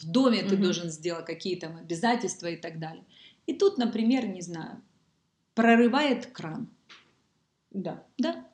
в 0.03 0.07
доме, 0.11 0.43
ты 0.43 0.55
Мгм. 0.55 0.63
должен 0.65 0.91
сделать 0.91 1.25
какие 1.25 1.57
там 1.57 1.77
обязательства 1.77 2.47
и 2.49 2.57
так 2.57 2.79
далее. 2.79 3.05
И 3.47 3.55
тут, 3.55 3.79
например, 3.79 4.27
не 4.27 4.43
знаю, 4.43 4.83
прорывает 5.55 6.27
кран, 6.27 6.69
Да. 7.71 8.03
да. 8.19 8.47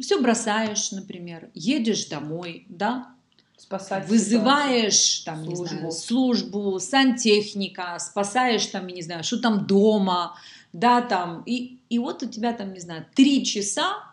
Все 0.00 0.20
бросаешь, 0.20 0.90
например, 0.92 1.50
едешь 1.54 2.06
домой, 2.06 2.66
да. 2.68 3.14
Спасать 3.56 4.08
вызываешь 4.08 5.20
там, 5.20 5.44
службу. 5.44 5.62
Не 5.62 5.68
знаю, 5.78 5.92
службу, 5.92 6.78
сантехника, 6.78 7.98
спасаешь 7.98 8.66
там, 8.66 8.86
не 8.86 9.02
знаю, 9.02 9.24
что 9.24 9.38
там 9.40 9.66
дома, 9.66 10.36
да, 10.76 11.00
там, 11.00 11.42
и, 11.46 11.80
и 11.88 11.98
вот 11.98 12.22
у 12.22 12.26
тебя 12.26 12.52
там, 12.52 12.74
не 12.74 12.80
знаю, 12.80 13.06
три 13.14 13.46
часа. 13.46 14.12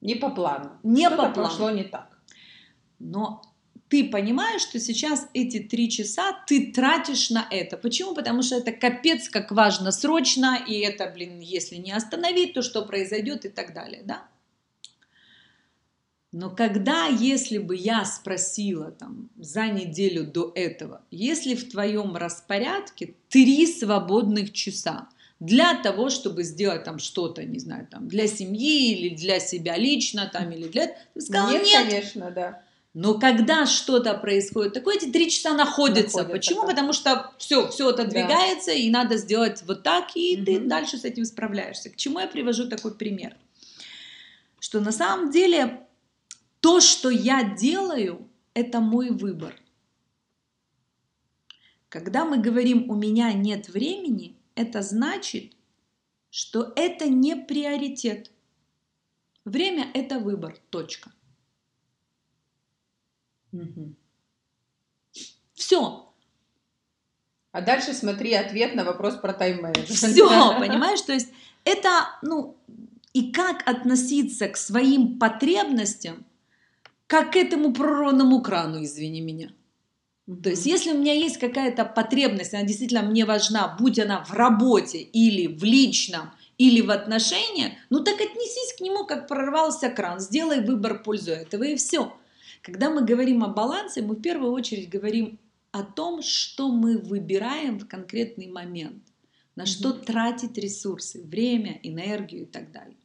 Не 0.00 0.14
по 0.14 0.30
плану. 0.30 0.70
Не 0.82 1.08
Что-то 1.08 1.16
по 1.16 1.22
плану. 1.28 1.34
прошло 1.34 1.70
не 1.70 1.84
так. 1.84 2.18
Но 2.98 3.42
ты 3.90 4.08
понимаешь, 4.08 4.62
что 4.62 4.80
сейчас 4.80 5.28
эти 5.34 5.58
три 5.58 5.90
часа 5.90 6.32
ты 6.46 6.72
тратишь 6.72 7.28
на 7.28 7.46
это. 7.50 7.76
Почему? 7.76 8.14
Потому 8.14 8.40
что 8.40 8.56
это 8.56 8.72
капец 8.72 9.28
как 9.28 9.52
важно 9.52 9.92
срочно, 9.92 10.58
и 10.66 10.78
это, 10.78 11.06
блин, 11.10 11.38
если 11.40 11.76
не 11.76 11.92
остановить, 11.92 12.54
то 12.54 12.62
что 12.62 12.86
произойдет 12.86 13.44
и 13.44 13.50
так 13.50 13.74
далее, 13.74 14.02
да? 14.06 14.26
Но 16.32 16.48
когда, 16.48 17.08
если 17.08 17.58
бы 17.58 17.76
я 17.76 18.06
спросила 18.06 18.90
там 18.90 19.28
за 19.36 19.66
неделю 19.66 20.26
до 20.26 20.50
этого, 20.54 21.02
если 21.10 21.54
в 21.54 21.68
твоем 21.70 22.16
распорядке 22.16 23.16
три 23.28 23.66
свободных 23.66 24.54
часа 24.54 25.08
для 25.40 25.74
того, 25.74 26.10
чтобы 26.10 26.42
сделать 26.42 26.84
там 26.84 26.98
что-то, 26.98 27.44
не 27.44 27.58
знаю, 27.58 27.86
там 27.90 28.08
для 28.08 28.26
семьи 28.26 28.92
или 28.92 29.14
для 29.14 29.38
себя 29.38 29.76
лично, 29.76 30.28
там 30.32 30.50
или 30.50 30.66
для, 30.68 30.96
ты 31.14 31.20
сказала 31.20 31.52
нет, 31.52 31.64
нет, 31.64 31.88
конечно, 31.88 32.30
да. 32.30 32.62
Но 32.94 33.18
когда 33.18 33.66
что-то 33.66 34.14
происходит 34.14 34.72
такое, 34.72 34.96
эти 34.96 35.06
три 35.06 35.30
часа 35.30 35.54
находятся. 35.54 36.18
находятся 36.18 36.32
Почему? 36.32 36.60
Так. 36.62 36.70
Потому 36.70 36.92
что 36.92 37.32
все, 37.38 37.68
все 37.68 37.88
отодвигается, 37.88 38.70
да. 38.70 38.76
и 38.76 38.90
надо 38.90 39.16
сделать 39.18 39.62
вот 39.66 39.84
так, 39.84 40.16
и 40.16 40.36
угу. 40.36 40.44
ты 40.44 40.58
дальше 40.58 40.98
с 40.98 41.04
этим 41.04 41.24
справляешься. 41.24 41.90
К 41.90 41.96
чему 41.96 42.18
я 42.18 42.26
привожу 42.26 42.68
такой 42.68 42.94
пример? 42.94 43.36
Что 44.58 44.80
на 44.80 44.90
самом 44.90 45.30
деле 45.30 45.86
то, 46.60 46.80
что 46.80 47.10
я 47.10 47.44
делаю, 47.44 48.28
это 48.54 48.80
мой 48.80 49.10
выбор. 49.10 49.54
Когда 51.88 52.24
мы 52.24 52.38
говорим 52.38 52.90
«у 52.90 52.96
меня 52.96 53.32
нет 53.32 53.68
времени», 53.68 54.37
это 54.58 54.82
значит, 54.82 55.52
что 56.30 56.72
это 56.74 57.08
не 57.08 57.36
приоритет. 57.36 58.32
Время– 59.44 59.88
это 59.94 60.18
выбор, 60.18 60.58
точка. 60.70 61.12
Угу. 63.52 63.94
Все. 65.54 66.12
А 67.52 67.60
дальше 67.62 67.94
смотри 67.94 68.34
ответ 68.34 68.74
на 68.74 68.84
вопрос 68.84 69.16
про 69.16 69.32
тайм-менеджмент. 69.32 70.12
Все, 70.12 70.28
понимаешь? 70.58 71.00
То 71.02 71.12
есть 71.12 71.32
это, 71.64 72.10
ну, 72.22 72.56
и 73.12 73.32
как 73.32 73.66
относиться 73.66 74.48
к 74.48 74.56
своим 74.56 75.18
потребностям, 75.18 76.26
как 77.06 77.32
к 77.32 77.36
этому 77.36 77.72
прорванному 77.72 78.42
крану, 78.42 78.82
извини 78.82 79.20
меня. 79.20 79.52
То 80.28 80.50
есть, 80.50 80.66
если 80.66 80.92
у 80.92 80.98
меня 80.98 81.14
есть 81.14 81.38
какая-то 81.38 81.86
потребность, 81.86 82.52
она 82.52 82.62
действительно 82.62 83.00
мне 83.00 83.24
важна, 83.24 83.74
будь 83.80 83.98
она 83.98 84.22
в 84.24 84.34
работе 84.34 84.98
или 84.98 85.46
в 85.46 85.64
личном, 85.64 86.32
или 86.58 86.82
в 86.82 86.90
отношениях, 86.90 87.72
ну 87.88 88.04
так 88.04 88.20
отнесись 88.20 88.74
к 88.76 88.80
нему, 88.82 89.06
как 89.06 89.26
прорвался 89.26 89.88
кран, 89.88 90.20
сделай 90.20 90.60
выбор 90.60 90.98
в 90.98 91.02
пользу 91.02 91.30
этого 91.30 91.62
и 91.62 91.76
все. 91.76 92.14
Когда 92.60 92.90
мы 92.90 93.06
говорим 93.06 93.42
о 93.42 93.48
балансе, 93.48 94.02
мы 94.02 94.16
в 94.16 94.20
первую 94.20 94.52
очередь 94.52 94.90
говорим 94.90 95.38
о 95.70 95.82
том, 95.82 96.20
что 96.20 96.68
мы 96.68 96.98
выбираем 96.98 97.78
в 97.78 97.88
конкретный 97.88 98.48
момент, 98.48 99.02
на 99.56 99.64
что 99.64 99.92
тратить 99.92 100.58
ресурсы, 100.58 101.22
время, 101.22 101.80
энергию 101.82 102.42
и 102.42 102.46
так 102.46 102.70
далее. 102.70 102.97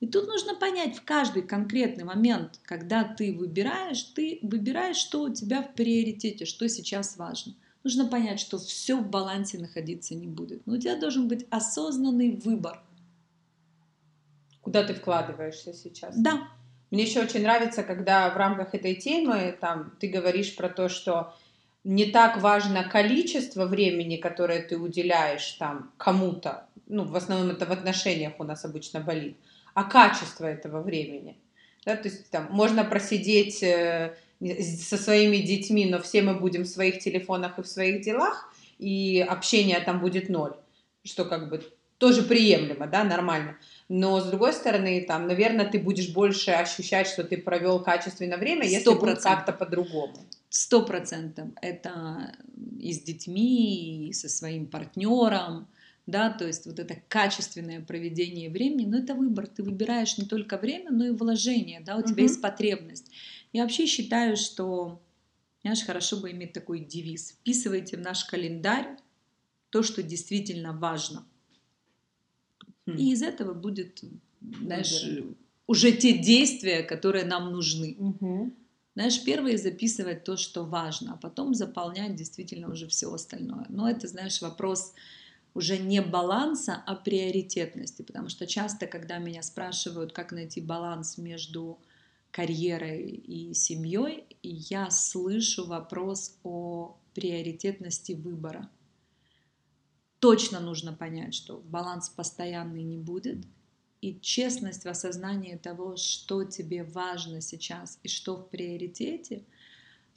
И 0.00 0.06
тут 0.06 0.28
нужно 0.28 0.54
понять 0.54 0.96
в 0.96 1.04
каждый 1.04 1.42
конкретный 1.42 2.04
момент, 2.04 2.60
когда 2.62 3.02
ты 3.02 3.32
выбираешь, 3.32 4.02
ты 4.02 4.38
выбираешь, 4.42 4.96
что 4.96 5.22
у 5.22 5.32
тебя 5.32 5.62
в 5.62 5.74
приоритете, 5.74 6.44
что 6.44 6.68
сейчас 6.68 7.16
важно. 7.16 7.54
Нужно 7.82 8.06
понять, 8.06 8.38
что 8.38 8.58
все 8.58 8.96
в 8.96 9.08
балансе 9.08 9.58
находиться 9.58 10.14
не 10.14 10.26
будет. 10.26 10.66
Но 10.66 10.74
у 10.74 10.76
тебя 10.78 10.96
должен 10.96 11.26
быть 11.26 11.46
осознанный 11.50 12.36
выбор. 12.36 12.80
Куда 14.62 14.84
ты 14.84 14.94
вкладываешься 14.94 15.72
сейчас? 15.72 16.16
Да. 16.16 16.48
Мне 16.90 17.04
еще 17.04 17.20
очень 17.20 17.42
нравится, 17.42 17.82
когда 17.82 18.30
в 18.30 18.36
рамках 18.36 18.74
этой 18.74 18.94
темы 18.94 19.56
там, 19.60 19.92
ты 19.98 20.08
говоришь 20.08 20.54
про 20.56 20.68
то, 20.68 20.88
что 20.88 21.34
не 21.84 22.06
так 22.06 22.40
важно 22.40 22.84
количество 22.84 23.66
времени, 23.66 24.16
которое 24.16 24.62
ты 24.62 24.78
уделяешь 24.78 25.52
там 25.52 25.92
кому-то, 25.96 26.66
ну, 26.86 27.04
в 27.04 27.16
основном 27.16 27.50
это 27.50 27.66
в 27.66 27.70
отношениях 27.70 28.34
у 28.38 28.44
нас 28.44 28.64
обычно 28.64 29.00
болит, 29.00 29.36
а 29.74 29.84
качество 29.84 30.46
этого 30.46 30.82
времени. 30.82 31.36
Да, 31.84 31.96
то 31.96 32.08
есть 32.08 32.30
там 32.30 32.48
можно 32.50 32.84
просидеть 32.84 33.62
э, 33.62 34.14
со 34.40 34.96
своими 34.96 35.38
детьми, 35.38 35.86
но 35.86 36.00
все 36.00 36.22
мы 36.22 36.34
будем 36.34 36.64
в 36.64 36.68
своих 36.68 36.98
телефонах 36.98 37.58
и 37.58 37.62
в 37.62 37.66
своих 37.66 38.02
делах, 38.02 38.52
и 38.78 39.24
общение 39.26 39.80
там 39.80 40.00
будет 40.00 40.28
ноль, 40.28 40.54
что 41.04 41.24
как 41.24 41.48
бы 41.48 41.62
тоже 41.98 42.22
приемлемо, 42.22 42.86
да, 42.86 43.04
нормально. 43.04 43.56
Но 43.88 44.20
с 44.20 44.24
другой 44.24 44.52
стороны, 44.52 45.04
там, 45.06 45.26
наверное, 45.26 45.66
ты 45.66 45.78
будешь 45.78 46.10
больше 46.10 46.52
ощущать, 46.52 47.08
что 47.08 47.24
ты 47.24 47.36
провел 47.36 47.82
качественное 47.82 48.38
время, 48.38 48.64
100%. 48.64 48.68
если 48.68 48.94
будет 48.94 49.20
как-то 49.20 49.52
по-другому. 49.52 50.16
Сто 50.48 50.82
процентов. 50.82 51.48
Это 51.60 52.32
и 52.78 52.92
с 52.92 53.02
детьми, 53.02 54.08
и 54.08 54.12
со 54.12 54.28
своим 54.28 54.66
партнером, 54.66 55.66
да, 56.08 56.30
то 56.30 56.46
есть 56.46 56.64
вот 56.64 56.78
это 56.78 56.96
качественное 57.08 57.82
проведение 57.82 58.48
времени, 58.48 58.86
но 58.86 58.96
это 58.96 59.14
выбор, 59.14 59.46
ты 59.46 59.62
выбираешь 59.62 60.16
не 60.16 60.24
только 60.24 60.56
время, 60.56 60.90
но 60.90 61.06
и 61.06 61.10
вложение, 61.10 61.80
да, 61.80 61.98
у 61.98 62.02
тебя 62.02 62.22
есть 62.22 62.40
потребность. 62.40 63.10
Я 63.52 63.62
вообще 63.62 63.84
считаю, 63.84 64.38
что, 64.38 65.02
знаешь, 65.60 65.84
хорошо 65.84 66.16
бы 66.16 66.30
иметь 66.30 66.54
такой 66.54 66.80
девиз, 66.80 67.32
вписывайте 67.32 67.98
в 67.98 68.00
наш 68.00 68.24
календарь 68.24 68.96
то, 69.68 69.82
что 69.82 70.02
действительно 70.02 70.72
важно. 70.72 71.26
Хм. 72.86 72.96
И 72.96 73.12
из 73.12 73.20
этого 73.20 73.52
будет, 73.52 74.02
знаешь, 74.40 75.04
Выбор. 75.04 75.36
уже 75.66 75.92
те 75.92 76.16
действия, 76.16 76.84
которые 76.84 77.26
нам 77.26 77.52
нужны. 77.52 77.96
Угу. 77.98 78.54
Знаешь, 78.94 79.22
первое 79.22 79.58
записывать 79.58 80.24
то, 80.24 80.38
что 80.38 80.64
важно, 80.64 81.12
а 81.12 81.16
потом 81.18 81.52
заполнять 81.52 82.16
действительно 82.16 82.72
уже 82.72 82.88
все 82.88 83.12
остальное. 83.12 83.66
Но 83.68 83.90
это, 83.90 84.08
знаешь, 84.08 84.40
вопрос 84.40 84.94
уже 85.58 85.76
не 85.76 86.00
баланса, 86.00 86.84
а 86.86 86.94
приоритетности, 86.94 88.02
потому 88.02 88.28
что 88.28 88.46
часто, 88.46 88.86
когда 88.86 89.18
меня 89.18 89.42
спрашивают, 89.42 90.12
как 90.12 90.30
найти 90.30 90.60
баланс 90.60 91.18
между 91.18 91.80
карьерой 92.30 93.08
и 93.08 93.54
семьей, 93.54 94.24
я 94.44 94.88
слышу 94.90 95.66
вопрос 95.66 96.38
о 96.44 96.96
приоритетности 97.12 98.12
выбора. 98.12 98.70
Точно 100.20 100.60
нужно 100.60 100.92
понять, 100.92 101.34
что 101.34 101.58
баланс 101.58 102.08
постоянный 102.08 102.84
не 102.84 102.96
будет, 102.96 103.44
и 104.00 104.20
честность 104.20 104.84
в 104.84 104.88
осознании 104.88 105.56
того, 105.56 105.96
что 105.96 106.44
тебе 106.44 106.84
важно 106.84 107.40
сейчас 107.40 107.98
и 108.04 108.08
что 108.08 108.36
в 108.36 108.48
приоритете– 108.48 109.44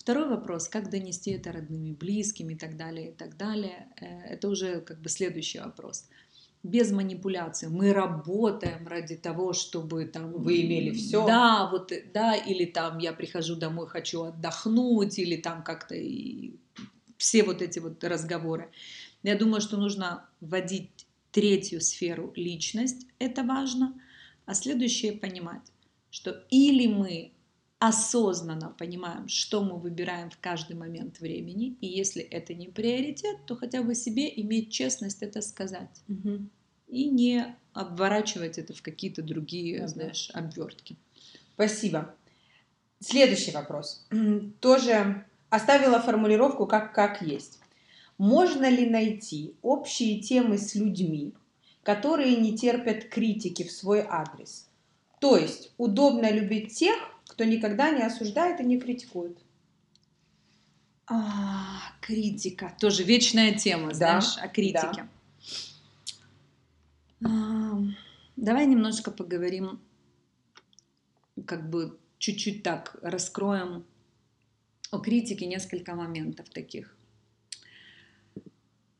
Второй 0.01 0.27
вопрос, 0.29 0.67
как 0.67 0.89
донести 0.89 1.29
это 1.29 1.51
родным 1.51 1.85
и 1.85 1.91
близким 1.91 2.49
и 2.49 2.55
так 2.55 2.75
далее, 2.75 3.09
и 3.09 3.11
так 3.11 3.37
далее, 3.37 3.87
э, 4.01 4.33
это 4.33 4.49
уже 4.49 4.81
как 4.81 4.99
бы 4.99 5.09
следующий 5.09 5.59
вопрос. 5.59 6.09
Без 6.63 6.91
манипуляции. 6.91 7.67
Мы 7.67 7.93
работаем 7.93 8.87
ради 8.87 9.15
того, 9.15 9.53
чтобы 9.53 10.05
там... 10.05 10.31
Вы 10.31 10.63
имели 10.63 10.89
все. 10.89 11.23
Да, 11.27 11.69
вот, 11.71 11.93
да, 12.15 12.35
или 12.35 12.65
там 12.65 12.97
я 12.97 13.13
прихожу 13.13 13.55
домой, 13.55 13.87
хочу 13.87 14.23
отдохнуть, 14.23 15.19
или 15.19 15.35
там 15.35 15.63
как-то 15.63 15.93
и 15.93 16.55
все 17.17 17.43
вот 17.43 17.61
эти 17.61 17.77
вот 17.77 18.03
разговоры. 18.03 18.71
Я 19.21 19.37
думаю, 19.37 19.61
что 19.61 19.77
нужно 19.77 20.27
вводить 20.39 21.05
третью 21.31 21.79
сферу 21.79 22.33
личность, 22.35 23.05
это 23.19 23.43
важно, 23.43 23.93
а 24.47 24.55
следующее 24.55 25.13
понимать, 25.13 25.71
что 26.09 26.43
или 26.49 26.87
мы 26.87 27.33
осознанно 27.81 28.75
понимаем, 28.77 29.27
что 29.27 29.63
мы 29.63 29.79
выбираем 29.79 30.29
в 30.29 30.37
каждый 30.37 30.75
момент 30.75 31.19
времени, 31.19 31.77
и 31.81 31.87
если 31.87 32.21
это 32.21 32.53
не 32.53 32.67
приоритет, 32.67 33.37
то 33.47 33.55
хотя 33.55 33.81
бы 33.81 33.95
себе 33.95 34.31
иметь 34.41 34.71
честность 34.71 35.23
это 35.23 35.41
сказать. 35.41 36.03
Угу. 36.07 36.41
И 36.89 37.09
не 37.09 37.55
обворачивать 37.73 38.59
это 38.59 38.75
в 38.75 38.83
какие-то 38.83 39.23
другие, 39.23 39.79
ага. 39.79 39.87
знаешь, 39.87 40.29
обвертки. 40.35 40.95
Спасибо. 41.55 42.13
Следующий 42.99 43.49
вопрос. 43.49 44.05
Тоже 44.59 45.25
оставила 45.49 45.99
формулировку 45.99 46.67
как, 46.67 46.93
как 46.93 47.23
есть. 47.23 47.59
Можно 48.19 48.69
ли 48.69 48.87
найти 48.87 49.55
общие 49.63 50.21
темы 50.21 50.59
с 50.59 50.75
людьми, 50.75 51.33
которые 51.81 52.35
не 52.35 52.55
терпят 52.55 53.05
критики 53.05 53.63
в 53.63 53.71
свой 53.71 54.05
адрес? 54.07 54.69
То 55.19 55.35
есть 55.35 55.71
удобно 55.79 56.31
любить 56.31 56.75
тех, 56.75 56.95
кто 57.31 57.45
никогда 57.45 57.91
не 57.91 58.03
осуждает 58.03 58.59
и 58.59 58.65
не 58.65 58.77
критикует. 58.77 59.37
А, 61.07 61.79
критика. 62.01 62.75
Тоже 62.77 63.03
вечная 63.03 63.53
тема, 63.53 63.87
да, 63.87 63.93
знаешь, 63.93 64.37
о 64.37 64.49
критике. 64.49 65.07
Да. 67.21 67.29
А, 67.29 67.81
давай 68.35 68.65
немножко 68.65 69.11
поговорим, 69.11 69.79
как 71.45 71.69
бы 71.69 71.97
чуть-чуть 72.17 72.63
так 72.63 72.97
раскроем 73.01 73.85
о 74.91 74.99
критике 74.99 75.45
несколько 75.45 75.95
моментов 75.95 76.49
таких. 76.49 76.93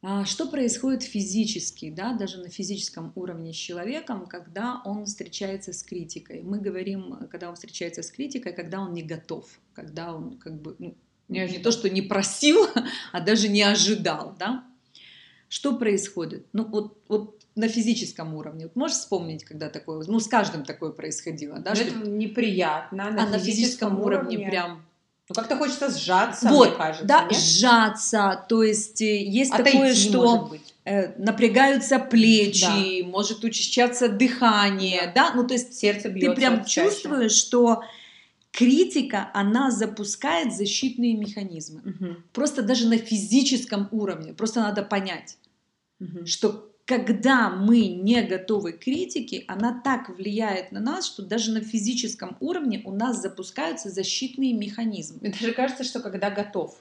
А 0.03 0.25
что 0.25 0.47
происходит 0.47 1.03
физически, 1.03 1.91
да, 1.91 2.13
даже 2.13 2.39
на 2.39 2.49
физическом 2.49 3.11
уровне 3.15 3.53
с 3.53 3.55
человеком, 3.55 4.25
когда 4.25 4.81
он 4.83 5.05
встречается 5.05 5.73
с 5.73 5.83
критикой? 5.83 6.41
Мы 6.41 6.59
говорим, 6.59 7.27
когда 7.29 7.49
он 7.49 7.55
встречается 7.55 8.01
с 8.01 8.09
критикой, 8.09 8.53
когда 8.53 8.81
он 8.81 8.93
не 8.93 9.03
готов, 9.03 9.47
когда 9.73 10.15
он 10.15 10.39
как 10.39 10.59
бы 10.59 10.75
ну, 10.79 10.95
не, 11.27 11.47
не 11.47 11.59
то, 11.59 11.71
что 11.71 11.87
не 11.87 12.01
просил, 12.01 12.67
а 13.11 13.21
даже 13.21 13.47
не 13.47 13.61
ожидал, 13.61 14.35
да? 14.39 14.65
Что 15.49 15.77
происходит? 15.77 16.47
Ну 16.51 16.65
вот, 16.65 16.97
вот 17.07 17.39
на 17.55 17.67
физическом 17.67 18.33
уровне. 18.33 18.65
Вот 18.65 18.75
можешь 18.75 18.97
вспомнить, 18.97 19.43
когда 19.43 19.69
такое, 19.69 20.03
ну 20.07 20.19
с 20.19 20.27
каждым 20.27 20.65
такое 20.65 20.91
происходило, 20.91 21.59
да? 21.59 21.75
Что... 21.75 21.83
Это 21.83 22.07
неприятно. 22.07 23.11
На 23.11 23.23
а 23.23 23.25
физическом 23.25 23.31
на 23.31 23.39
физическом 23.39 24.01
уровне, 24.01 24.37
уровне 24.37 24.49
прям 24.49 24.85
ну, 25.29 25.35
как-то 25.35 25.57
хочется 25.57 25.89
сжаться, 25.89 26.49
вот, 26.49 26.69
мне 26.69 26.77
кажется. 26.77 27.05
Да, 27.05 27.23
нет? 27.23 27.39
сжаться. 27.39 28.45
То 28.49 28.63
есть 28.63 29.01
э, 29.01 29.23
есть 29.23 29.51
Отойти, 29.51 29.71
такое, 29.71 29.95
что 29.95 30.51
э, 30.83 31.13
напрягаются 31.17 31.99
плечи, 31.99 33.01
да. 33.03 33.07
может 33.07 33.43
учащаться 33.43 34.09
дыхание, 34.09 35.11
да. 35.15 35.29
да? 35.29 35.35
Ну, 35.35 35.47
то 35.47 35.53
есть 35.53 35.73
сердце 35.73 36.09
бьется 36.09 36.31
ты 36.31 36.35
прям 36.35 36.65
чувствуешь, 36.65 37.31
что 37.31 37.83
критика, 38.51 39.29
она 39.33 39.71
запускает 39.71 40.53
защитные 40.53 41.15
механизмы. 41.15 41.81
Угу. 41.81 42.15
Просто 42.33 42.61
даже 42.61 42.87
на 42.87 42.97
физическом 42.97 43.87
уровне. 43.91 44.33
Просто 44.33 44.59
надо 44.61 44.83
понять, 44.83 45.37
угу. 45.99 46.25
что 46.25 46.70
когда 46.99 47.49
мы 47.49 47.87
не 47.87 48.21
готовы 48.21 48.73
к 48.73 48.79
критике, 48.79 49.43
она 49.47 49.81
так 49.83 50.09
влияет 50.09 50.71
на 50.71 50.79
нас, 50.79 51.05
что 51.05 51.23
даже 51.23 51.51
на 51.51 51.61
физическом 51.61 52.37
уровне 52.39 52.81
у 52.85 52.91
нас 52.91 53.21
запускаются 53.21 53.89
защитные 53.89 54.53
механизмы. 54.53 55.19
Мне 55.21 55.31
даже 55.39 55.53
кажется, 55.53 55.83
что 55.83 55.99
когда 55.99 56.29
готов. 56.29 56.75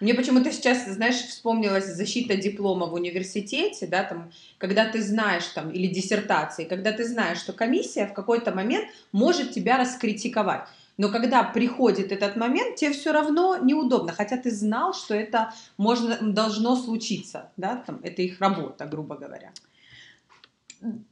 Мне 0.00 0.14
почему-то 0.14 0.52
сейчас, 0.52 0.86
знаешь, 0.86 1.16
вспомнилась 1.16 1.86
защита 1.86 2.36
диплома 2.36 2.86
в 2.86 2.94
университете, 2.94 3.86
да, 3.86 4.04
там, 4.04 4.30
когда 4.58 4.84
ты 4.84 5.02
знаешь, 5.02 5.46
там, 5.46 5.70
или 5.70 5.88
диссертации, 5.88 6.64
когда 6.64 6.92
ты 6.92 7.04
знаешь, 7.04 7.38
что 7.38 7.52
комиссия 7.52 8.06
в 8.06 8.12
какой-то 8.12 8.54
момент 8.54 8.88
может 9.10 9.50
тебя 9.50 9.76
раскритиковать. 9.76 10.68
Но 10.98 11.10
когда 11.10 11.44
приходит 11.44 12.10
этот 12.10 12.36
момент, 12.36 12.76
тебе 12.76 12.92
все 12.92 13.12
равно 13.12 13.56
неудобно, 13.56 14.12
хотя 14.12 14.36
ты 14.36 14.50
знал, 14.50 14.92
что 14.92 15.14
это 15.14 15.54
можно, 15.76 16.18
должно 16.20 16.76
случиться, 16.76 17.50
да, 17.56 17.76
там, 17.76 18.00
это 18.02 18.20
их 18.22 18.40
работа, 18.40 18.84
грубо 18.84 19.16
говоря. 19.16 19.52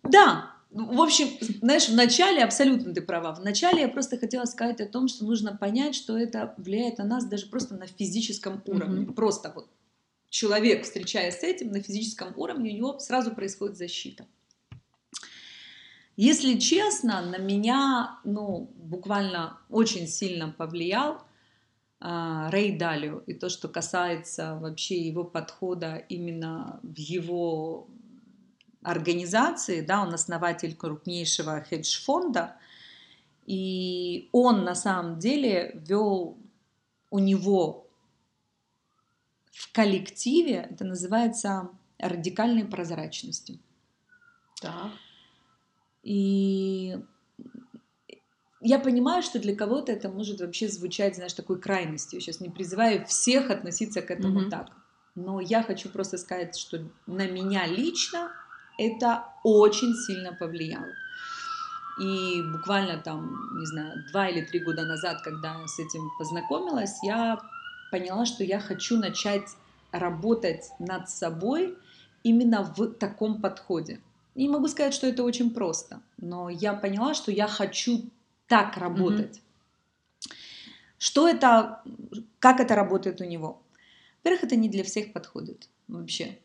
Да, 0.03 0.51
в 0.70 1.01
общем, 1.01 1.29
знаешь, 1.62 1.88
в 1.88 1.94
начале 1.94 2.42
абсолютно 2.42 2.92
ты 2.92 3.01
права. 3.01 3.33
В 3.33 3.42
начале 3.42 3.83
я 3.83 3.88
просто 3.88 4.18
хотела 4.18 4.44
сказать 4.44 4.81
о 4.81 4.87
том, 4.87 5.07
что 5.07 5.25
нужно 5.25 5.57
понять, 5.57 5.94
что 5.94 6.18
это 6.18 6.55
влияет 6.59 6.99
на 6.99 7.05
нас 7.05 7.25
даже 7.25 7.46
просто 7.46 7.77
на 7.77 7.87
физическом 7.87 8.61
уровне. 8.66 9.05
Mm-hmm. 9.05 9.14
Просто 9.14 9.53
вот 9.55 9.68
человек, 10.29 10.85
встречаясь 10.85 11.38
с 11.38 11.44
этим 11.44 11.70
на 11.70 11.81
физическом 11.81 12.35
уровне, 12.37 12.72
у 12.72 12.77
него 12.77 12.99
сразу 12.99 13.31
происходит 13.35 13.77
защита. 13.77 14.27
Если 16.16 16.59
честно, 16.59 17.20
на 17.20 17.37
меня, 17.37 18.18
ну, 18.24 18.70
буквально 18.76 19.59
очень 19.68 20.09
сильно 20.09 20.48
повлиял 20.50 21.22
э, 22.00 22.48
Рэй 22.50 22.79
Далио 22.79 23.18
и 23.26 23.35
то, 23.35 23.50
что 23.50 23.68
касается 23.68 24.59
вообще 24.59 24.98
его 25.07 25.24
подхода 25.24 25.96
именно 25.96 26.81
в 26.83 26.96
его 26.98 27.87
организации, 28.83 29.83
да, 29.83 30.02
он 30.02 30.14
основатель 30.14 30.74
крупнейшего 30.74 31.61
хедж-фонда, 31.61 32.57
и 33.44 34.31
он 34.33 34.64
на 34.64 34.74
самом 34.74 35.18
деле 35.18 35.72
вел 35.74 36.38
у 37.11 37.18
него 37.18 37.88
в 39.50 39.72
коллективе, 39.72 40.68
это 40.70 40.85
называется 40.85 41.68
радикальной 41.98 42.64
прозрачностью. 42.64 43.59
Так. 44.61 44.92
И 46.07 46.97
я 48.61 48.79
понимаю, 48.79 49.25
что 49.25 49.40
для 49.40 49.57
кого-то 49.57 49.90
это 49.90 50.09
может 50.09 50.40
вообще 50.40 50.69
звучать, 50.69 51.16
знаешь, 51.16 51.33
такой 51.33 51.61
крайностью. 51.61 52.21
Сейчас 52.21 52.40
не 52.40 52.49
призываю 52.49 53.05
всех 53.07 53.51
относиться 53.51 54.03
к 54.03 54.11
этому 54.12 54.42
mm-hmm. 54.42 54.51
так. 54.51 54.69
Но 55.16 55.40
я 55.40 55.64
хочу 55.64 55.88
просто 55.88 56.16
сказать, 56.16 56.57
что 56.57 56.88
на 57.09 57.27
меня 57.27 57.66
лично 57.66 58.31
это 58.79 59.25
очень 59.42 59.95
сильно 59.95 60.33
повлияло. 60.33 60.92
И 62.01 62.40
буквально 62.53 62.99
там, 62.99 63.59
не 63.59 63.66
знаю, 63.66 64.05
два 64.12 64.29
или 64.29 64.42
три 64.42 64.61
года 64.61 64.85
назад, 64.85 65.23
когда 65.23 65.61
я 65.61 65.66
с 65.66 65.81
этим 65.81 66.09
познакомилась, 66.21 67.03
я 67.03 67.40
поняла, 67.90 68.27
что 68.27 68.45
я 68.45 68.61
хочу 68.61 68.97
начать 68.97 69.57
работать 69.90 70.71
над 70.79 71.11
собой 71.11 71.77
именно 72.23 72.62
в 72.62 72.92
таком 72.92 73.40
подходе. 73.40 74.01
Не 74.37 74.51
могу 74.51 74.68
сказать, 74.68 74.92
что 74.92 75.07
это 75.07 75.25
очень 75.25 75.51
просто, 75.51 76.03
но 76.18 76.51
я 76.51 76.75
поняла, 76.75 77.14
что 77.14 77.33
я 77.33 77.49
хочу 77.49 78.11
так 78.46 78.77
работать. 78.77 79.40
Mm-hmm. 79.40 80.33
Что 80.99 81.27
это, 81.27 81.83
как 82.38 82.61
это 82.61 82.75
работает 82.75 83.22
у 83.22 83.25
него? 83.25 83.62
Во-первых, 84.18 84.44
это 84.44 84.57
не 84.57 84.68
для 84.68 84.85
всех 84.85 85.14
подходит 85.14 85.70
вообще. 85.88 86.38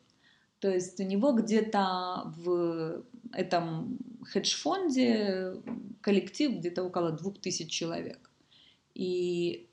То 0.59 0.69
есть 0.69 0.99
у 1.01 1.03
него 1.03 1.33
где-то 1.33 2.31
в 2.37 3.03
этом 3.33 3.97
хедж-фонде 4.23 5.55
коллектив 5.99 6.59
где-то 6.59 6.83
около 6.83 7.11
двух 7.11 7.39
тысяч 7.39 7.69
человек. 7.69 8.29
И 8.93 9.67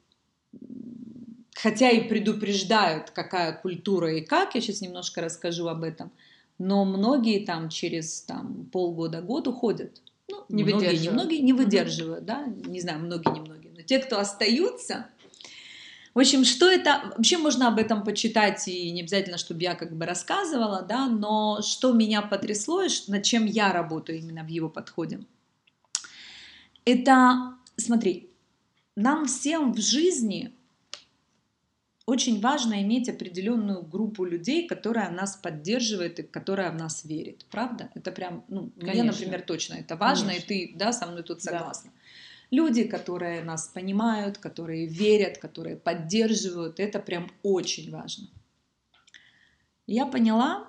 хотя 1.54 1.90
и 1.90 2.08
предупреждают, 2.08 3.10
какая 3.10 3.52
культура 3.52 4.12
и 4.12 4.22
как, 4.22 4.56
я 4.56 4.60
сейчас 4.60 4.80
немножко 4.80 5.20
расскажу 5.20 5.68
об 5.68 5.84
этом– 5.84 6.10
но 6.58 6.84
многие 6.84 7.44
там 7.44 7.68
через 7.68 8.22
там, 8.22 8.68
полгода-год 8.72 9.48
уходят. 9.48 10.02
Ну, 10.28 10.44
не 10.48 10.64
многие, 10.64 10.98
не 10.98 11.08
многие 11.08 11.38
не 11.38 11.52
выдерживают, 11.52 12.24
да, 12.24 12.44
не 12.46 12.80
знаю, 12.80 13.00
многие, 13.00 13.32
не 13.32 13.40
многие, 13.40 13.72
но 13.74 13.82
те, 13.82 13.98
кто 13.98 14.18
остаются, 14.18 15.06
в 16.14 16.18
общем, 16.18 16.44
что 16.44 16.68
это, 16.68 17.12
вообще 17.16 17.38
можно 17.38 17.68
об 17.68 17.78
этом 17.78 18.02
почитать, 18.02 18.66
и 18.66 18.90
не 18.90 19.02
обязательно, 19.02 19.38
чтобы 19.38 19.62
я 19.62 19.74
как 19.74 19.96
бы 19.96 20.04
рассказывала, 20.04 20.82
да, 20.82 21.06
но 21.06 21.60
что 21.62 21.92
меня 21.92 22.22
потрясло, 22.22 22.82
и 22.82 22.88
над 23.06 23.22
чем 23.22 23.46
я 23.46 23.72
работаю 23.72 24.18
именно 24.18 24.42
в 24.42 24.48
его 24.48 24.68
подходе, 24.68 25.20
это, 26.84 27.54
смотри, 27.76 28.30
нам 28.96 29.26
всем 29.26 29.72
в 29.72 29.80
жизни 29.80 30.52
очень 32.08 32.40
важно 32.40 32.80
иметь 32.80 33.10
определенную 33.10 33.82
группу 33.82 34.24
людей, 34.24 34.66
которая 34.66 35.10
нас 35.10 35.36
поддерживает 35.36 36.18
и 36.18 36.22
которая 36.22 36.70
в 36.70 36.74
нас 36.74 37.04
верит. 37.04 37.44
Правда? 37.50 37.90
Это 37.94 38.12
прям, 38.12 38.46
ну, 38.48 38.70
Конечно. 38.80 38.92
мне, 38.94 39.02
например, 39.02 39.42
точно 39.42 39.74
это 39.74 39.94
важно, 39.94 40.28
Конечно. 40.28 40.54
и 40.54 40.66
ты, 40.66 40.74
да, 40.74 40.94
со 40.94 41.06
мной 41.06 41.22
тут 41.22 41.42
согласна. 41.42 41.90
Да. 41.90 41.98
Люди, 42.50 42.84
которые 42.84 43.44
нас 43.44 43.68
понимают, 43.68 44.38
которые 44.38 44.86
верят, 44.86 45.36
которые 45.36 45.76
поддерживают, 45.76 46.80
это 46.80 46.98
прям 46.98 47.30
очень 47.42 47.90
важно. 47.90 48.26
Я 49.86 50.06
поняла, 50.06 50.64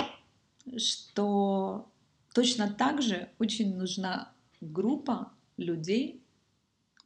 что 0.75 1.89
точно 2.33 2.67
так 2.67 3.01
же 3.01 3.29
очень 3.39 3.77
нужна 3.77 4.33
группа 4.59 5.31
людей, 5.55 6.21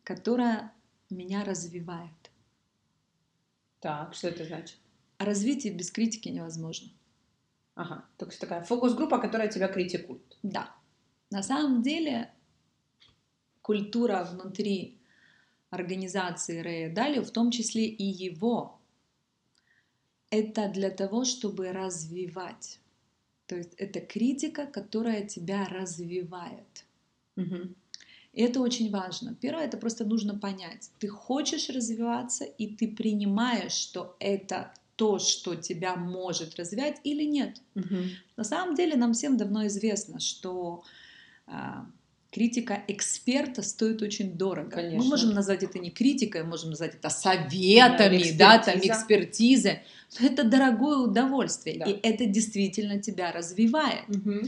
которая 0.04 0.72
меня 1.12 1.44
развивает. 1.44 2.23
Так, 3.84 4.14
что 4.14 4.30
это 4.30 4.46
значит? 4.46 4.78
Развитие 5.18 5.74
без 5.74 5.92
критики 5.92 6.30
невозможно. 6.30 6.88
Ага, 7.76 8.06
то 8.18 8.26
есть 8.28 8.40
такая 8.40 8.64
фокус-группа, 8.64 9.20
которая 9.20 9.50
тебя 9.50 9.68
критикует. 9.68 10.38
Да. 10.42 10.74
На 11.32 11.44
самом 11.44 11.82
деле 11.82 12.32
культура 13.62 14.24
внутри 14.24 15.02
организации 15.70 16.62
Рэя 16.62 16.94
Далио, 16.96 17.24
в 17.24 17.32
том 17.32 17.52
числе 17.52 17.86
и 17.86 18.06
его, 18.06 18.80
это 20.30 20.70
для 20.70 20.90
того, 20.90 21.26
чтобы 21.26 21.74
развивать. 21.74 22.80
То 23.48 23.58
есть 23.58 23.74
это 23.74 24.00
критика, 24.00 24.66
которая 24.66 25.28
тебя 25.28 25.68
развивает. 25.68 26.86
Угу. 27.36 27.76
И 28.34 28.42
это 28.42 28.62
очень 28.62 28.90
важно. 28.90 29.36
Первое, 29.40 29.66
это 29.66 29.78
просто 29.78 30.06
нужно 30.06 30.38
понять. 30.38 30.90
Ты 31.00 31.08
хочешь 31.08 31.70
развиваться, 31.70 32.44
и 32.44 32.68
ты 32.68 32.88
принимаешь, 32.88 33.74
что 33.74 34.16
это 34.20 34.74
то, 34.96 35.20
что 35.20 35.56
тебя 35.56 35.96
может 35.96 36.56
развивать 36.56 36.98
или 37.04 37.24
нет. 37.24 37.58
Угу. 37.76 37.98
На 38.38 38.44
самом 38.44 38.76
деле 38.76 38.96
нам 38.96 39.14
всем 39.14 39.38
давно 39.38 39.68
известно, 39.68 40.20
что 40.20 40.84
а, 41.48 41.86
критика 42.32 42.84
эксперта 42.88 43.62
стоит 43.62 44.02
очень 44.02 44.38
дорого. 44.38 44.72
Конечно. 44.72 44.98
Мы 44.98 45.10
можем 45.10 45.34
назвать 45.34 45.64
это 45.64 45.78
не 45.80 45.92
критикой, 45.92 46.44
можем 46.44 46.72
назвать 46.72 46.96
это 46.96 47.10
советами, 47.10 48.32
да, 48.38 48.58
да 48.58 48.74
там 48.74 48.80
экспертизой. 48.80 49.82
Но 50.20 50.28
это 50.28 50.44
дорогое 50.44 50.98
удовольствие, 50.98 51.80
да. 51.80 51.86
и 51.86 52.00
это 52.02 52.26
действительно 52.26 53.00
тебя 53.00 53.32
развивает. 53.32 54.10
Угу. 54.10 54.48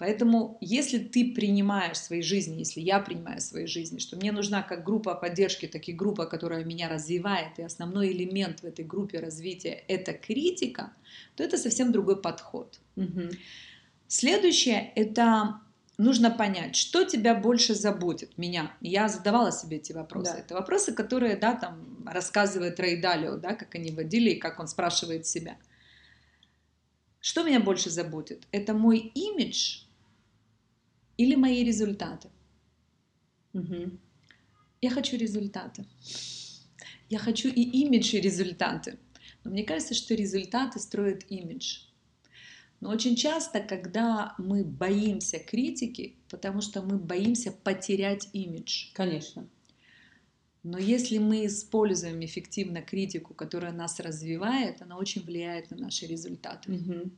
Поэтому, 0.00 0.56
если 0.62 0.98
ты 0.98 1.34
принимаешь 1.34 1.98
своей 1.98 2.22
жизни, 2.22 2.60
если 2.60 2.80
я 2.80 3.00
принимаю 3.00 3.38
своей 3.42 3.66
жизни, 3.66 3.98
что 3.98 4.16
мне 4.16 4.32
нужна 4.32 4.62
как 4.62 4.82
группа 4.82 5.14
поддержки, 5.14 5.66
так 5.66 5.88
и 5.88 5.92
группа, 5.92 6.24
которая 6.24 6.64
меня 6.64 6.88
развивает, 6.88 7.58
и 7.58 7.62
основной 7.62 8.10
элемент 8.12 8.60
в 8.60 8.64
этой 8.64 8.82
группе 8.82 9.18
развития– 9.18 9.84
это 9.88 10.14
критика, 10.14 10.94
то 11.36 11.44
это 11.44 11.58
совсем 11.58 11.92
другой 11.92 12.18
подход. 12.22 12.80
Угу. 12.96 13.28
Следующее– 14.08 14.90
это 14.96 15.60
нужно 15.98 16.30
понять, 16.30 16.76
что 16.76 17.04
тебя 17.04 17.34
больше 17.34 17.74
заботит, 17.74 18.38
меня. 18.38 18.74
Я 18.80 19.06
задавала 19.06 19.52
себе 19.52 19.76
эти 19.76 19.92
вопросы. 19.92 20.32
Да. 20.32 20.38
Это 20.38 20.54
вопросы, 20.54 20.94
которые, 20.94 21.36
да, 21.36 21.54
там 21.54 22.06
рассказывает 22.06 22.80
Рейдалио, 22.80 23.36
да, 23.36 23.54
как 23.54 23.74
они 23.74 23.90
водили 23.90 24.30
и 24.30 24.38
как 24.38 24.60
он 24.60 24.66
спрашивает 24.66 25.26
себя. 25.26 25.58
Что 27.20 27.42
меня 27.42 27.60
больше 27.60 27.90
заботит? 27.90 28.46
Это 28.50 28.72
мой 28.72 28.96
имидж 28.96 29.89
или 31.20 31.34
мои 31.34 31.62
результаты? 31.62 32.28
Угу. 33.52 33.90
Я 34.80 34.90
хочу 34.90 35.18
результаты. 35.18 35.84
Я 37.10 37.18
хочу 37.18 37.48
и 37.48 37.62
имидж, 37.82 38.14
и 38.14 38.20
результаты. 38.20 38.98
Но 39.44 39.50
мне 39.50 39.64
кажется, 39.64 39.94
что 39.94 40.14
результаты 40.14 40.78
строят 40.78 41.30
имидж. 41.30 41.80
Но 42.80 42.88
очень 42.88 43.16
часто, 43.16 43.60
когда 43.60 44.34
мы 44.38 44.64
боимся 44.64 45.38
критики, 45.38 46.16
потому 46.30 46.62
что 46.62 46.80
мы 46.80 46.96
боимся 46.96 47.52
потерять 47.52 48.30
имидж. 48.32 48.86
Конечно. 48.94 49.46
Но 50.62 50.78
если 50.78 51.18
мы 51.18 51.44
используем 51.44 52.24
эффективно 52.24 52.80
критику, 52.80 53.34
которая 53.34 53.72
нас 53.72 54.00
развивает, 54.00 54.80
она 54.80 54.96
очень 54.96 55.22
влияет 55.22 55.70
на 55.70 55.76
наши 55.76 56.06
результаты. 56.06 56.72
Угу. 56.72 57.10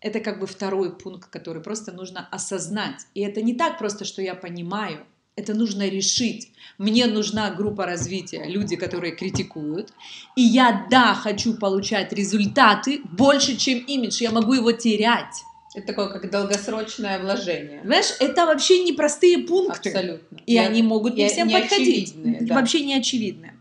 Это 0.00 0.20
как 0.20 0.40
бы 0.40 0.46
второй 0.46 0.96
пункт, 0.96 1.28
который 1.30 1.62
просто 1.62 1.92
нужно 1.92 2.26
осознать. 2.30 3.02
И 3.14 3.20
это 3.20 3.42
не 3.42 3.54
так 3.54 3.78
просто, 3.78 4.04
что 4.04 4.22
я 4.22 4.34
понимаю. 4.34 5.06
Это 5.36 5.54
нужно 5.54 5.88
решить. 5.88 6.52
Мне 6.78 7.06
нужна 7.06 7.50
группа 7.50 7.86
развития, 7.86 8.44
люди, 8.46 8.76
которые 8.76 9.14
критикуют. 9.14 9.92
И 10.36 10.42
я, 10.42 10.86
да, 10.90 11.14
хочу 11.14 11.54
получать 11.54 12.12
результаты 12.12 13.00
больше, 13.04 13.56
чем 13.56 13.78
имидж. 13.78 14.22
Я 14.22 14.30
могу 14.32 14.54
его 14.54 14.72
терять. 14.72 15.42
Это 15.74 15.86
такое, 15.86 16.08
как 16.08 16.30
долгосрочное 16.30 17.18
вложение. 17.20 17.80
Понимаешь, 17.80 18.12
это 18.18 18.44
вообще 18.46 18.82
непростые 18.84 19.38
пункты. 19.38 19.90
Абсолютно. 19.90 20.38
И 20.46 20.54
Я- 20.54 20.66
они 20.66 20.82
могут 20.82 21.14
не 21.14 21.22
я- 21.22 21.28
всем 21.28 21.46
не 21.48 21.54
подходить. 21.54 22.14
да. 22.46 22.54
Вообще 22.56 22.84
не 22.84 22.94
очевидные. 22.94 23.54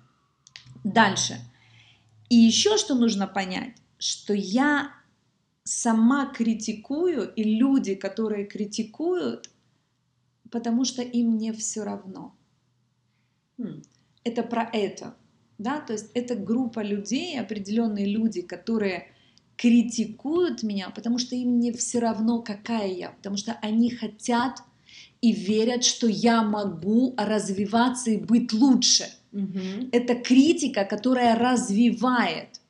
Дальше. 0.84 1.38
И 2.30 2.36
еще 2.36 2.78
что 2.78 2.96
нужно 2.96 3.28
понять, 3.28 3.74
что 4.00 4.34
я 4.34 4.92
сама 5.70 6.26
критикую, 6.34 7.32
и 7.36 7.44
люди, 7.44 7.96
которые 7.96 8.46
критикуют, 8.46 9.50
потому 10.50 10.84
что 10.84 11.02
им 11.02 11.38
не 11.38 11.52
все 11.52 11.84
равно. 11.84 12.36
М. 13.60 13.82
Это 14.24 14.44
про 14.44 14.70
это. 14.74 15.16
Да? 15.58 15.80
То 15.80 15.94
есть 15.94 16.10
это 16.14 16.36
группа 16.36 16.82
людей, 16.82 17.40
определенные 17.40 18.06
люди, 18.06 18.42
которые 18.42 19.12
критикуют 19.58 20.64
меня, 20.64 20.90
потому 20.90 21.18
что 21.20 21.36
им 21.36 21.60
не 21.60 21.72
все 21.72 22.00
равно, 22.00 22.42
какая 22.42 22.88
я, 22.88 23.10
потому 23.12 23.38
что 23.38 23.58
они 23.62 23.92
хотят 23.92 24.64
и 25.22 25.34
верят, 25.34 25.84
что 25.84 26.08
я 26.08 26.42
могу 26.44 27.14
развиваться 27.18 28.10
и 28.10 28.18
быть 28.18 28.54
лучше. 28.54 29.06
Мгм. 29.32 29.90
Это 29.92 30.16
критика, 30.16 30.86
которая 30.86 31.36
развивает. 31.36 32.62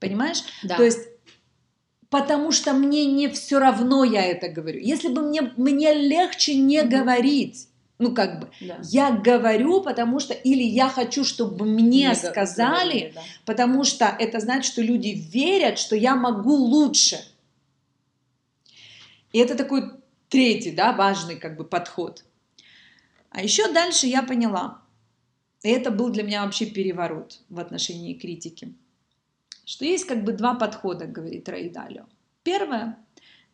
Понимаешь? 0.00 0.42
Да. 0.64 0.76
То 0.76 0.84
есть 0.84 1.13
потому 2.14 2.52
что 2.52 2.72
мне 2.74 3.06
не 3.06 3.26
все 3.28 3.58
равно 3.58 4.04
я 4.04 4.24
это 4.24 4.48
говорю. 4.48 4.78
Если 4.78 5.08
бы 5.08 5.22
мне, 5.22 5.52
мне 5.56 5.92
легче 5.92 6.54
не 6.54 6.80
Мгм. 6.82 6.88
говорить, 6.90 7.66
ну 7.98 8.14
как 8.14 8.38
бы, 8.38 8.50
Да. 8.60 8.78
я 8.84 9.10
говорю, 9.10 9.80
потому 9.80 10.20
что, 10.20 10.32
или 10.32 10.62
я 10.62 10.88
хочу, 10.88 11.24
чтобы 11.24 11.64
мне 11.64 12.10
Не 12.10 12.14
сказали, 12.14 12.70
говорили, 12.92 13.12
да. 13.16 13.20
потому 13.44 13.82
что 13.82 14.04
это 14.04 14.38
значит, 14.38 14.72
что 14.72 14.80
люди 14.80 15.08
верят, 15.08 15.76
что 15.80 15.96
я 15.96 16.14
могу 16.14 16.54
лучше. 16.54 17.18
И 19.32 19.38
это 19.40 19.56
такой 19.56 19.90
третий, 20.28 20.70
да, 20.70 20.92
важный 20.92 21.34
как 21.34 21.56
бы 21.56 21.64
подход. 21.64 22.22
А 23.30 23.42
еще 23.42 23.72
дальше 23.72 24.06
я 24.06 24.22
поняла, 24.22 24.78
и 25.64 25.68
это 25.68 25.90
был 25.90 26.10
для 26.10 26.22
меня 26.22 26.44
вообще 26.44 26.66
переворот 26.66 27.40
в 27.48 27.58
отношении 27.58 28.14
критики, 28.14 28.72
что 29.64 29.84
есть 29.84 30.06
как 30.06 30.24
бы 30.24 30.32
два 30.32 30.54
подхода, 30.54 31.06
говорит 31.06 31.48
Рейдалио. 31.48 32.06
Первое, 32.42 32.98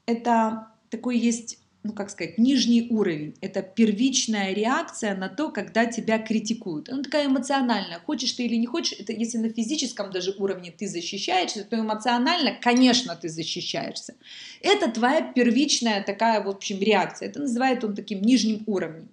это 0.06 0.68
такой 0.90 1.18
есть, 1.18 1.58
ну 1.82 1.92
как 1.92 2.10
сказать, 2.10 2.38
нижний 2.38 2.88
уровень. 2.90 3.34
Это 3.40 3.62
первичная 3.62 4.52
реакция 4.52 5.14
на 5.14 5.28
то, 5.28 5.50
когда 5.50 5.86
тебя 5.86 6.18
критикуют. 6.18 6.88
Она 6.88 7.02
такая 7.02 7.26
эмоциональная. 7.26 8.00
Хочешь 8.00 8.32
ты 8.32 8.44
или 8.44 8.56
не 8.56 8.66
хочешь, 8.66 8.98
это 8.98 9.12
если 9.12 9.38
на 9.38 9.50
физическом 9.50 10.10
даже 10.10 10.34
уровне 10.38 10.72
ты 10.72 10.88
защищаешься, 10.88 11.64
то 11.64 11.78
эмоционально, 11.78 12.58
конечно, 12.60 13.14
ты 13.14 13.28
защищаешься. 13.28 14.14
Это 14.60 14.90
твоя 14.90 15.22
первичная 15.22 16.02
такая, 16.02 16.42
в 16.42 16.48
общем, 16.48 16.80
реакция. 16.80 17.28
Это 17.28 17.40
называет 17.40 17.84
он 17.84 17.94
таким 17.94 18.20
нижним 18.22 18.64
уровнем. 18.66 19.08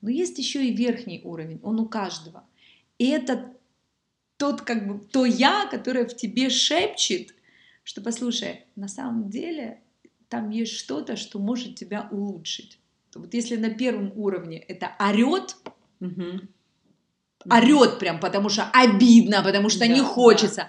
Но 0.00 0.10
есть 0.10 0.38
еще 0.38 0.64
и 0.64 0.74
верхний 0.74 1.20
уровень, 1.24 1.60
он 1.62 1.80
у 1.80 1.86
каждого. 1.86 2.44
И 2.98 3.08
это 3.08 3.55
тот, 4.36 4.62
как 4.62 4.86
бы, 4.86 4.98
то 5.06 5.24
я, 5.24 5.66
которое 5.70 6.06
в 6.06 6.14
тебе 6.14 6.50
шепчет, 6.50 7.34
что, 7.84 8.00
послушай, 8.00 8.64
на 8.76 8.88
самом 8.88 9.30
деле 9.30 9.80
там 10.28 10.50
есть 10.50 10.72
что-то, 10.72 11.16
что 11.16 11.38
может 11.38 11.76
тебя 11.76 12.08
улучшить. 12.10 12.78
Вот 13.14 13.32
если 13.32 13.56
на 13.56 13.70
первом 13.70 14.12
уровне 14.16 14.58
это 14.58 14.92
орет, 14.98 15.56
Мгм. 16.00 16.48
орет 17.50 17.98
прям, 17.98 18.20
потому 18.20 18.48
что 18.50 18.68
обидно, 18.72 19.42
потому 19.42 19.68
что 19.70 19.80
Да, 19.80 19.86
не 19.86 20.00
да. 20.00 20.06
хочется, 20.06 20.68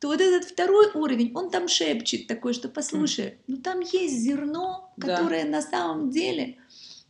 то 0.00 0.08
вот 0.08 0.20
этот 0.20 0.48
второй 0.48 0.90
уровень, 0.94 1.30
он 1.34 1.50
там 1.50 1.68
шепчет 1.68 2.26
такой, 2.26 2.52
что 2.52 2.68
послушай, 2.68 3.38
ну 3.46 3.58
там 3.58 3.80
есть 3.80 4.18
зерно, 4.18 4.92
Да. 4.96 5.16
которое 5.16 5.44
на 5.44 5.62
самом 5.62 6.10
деле. 6.10 6.56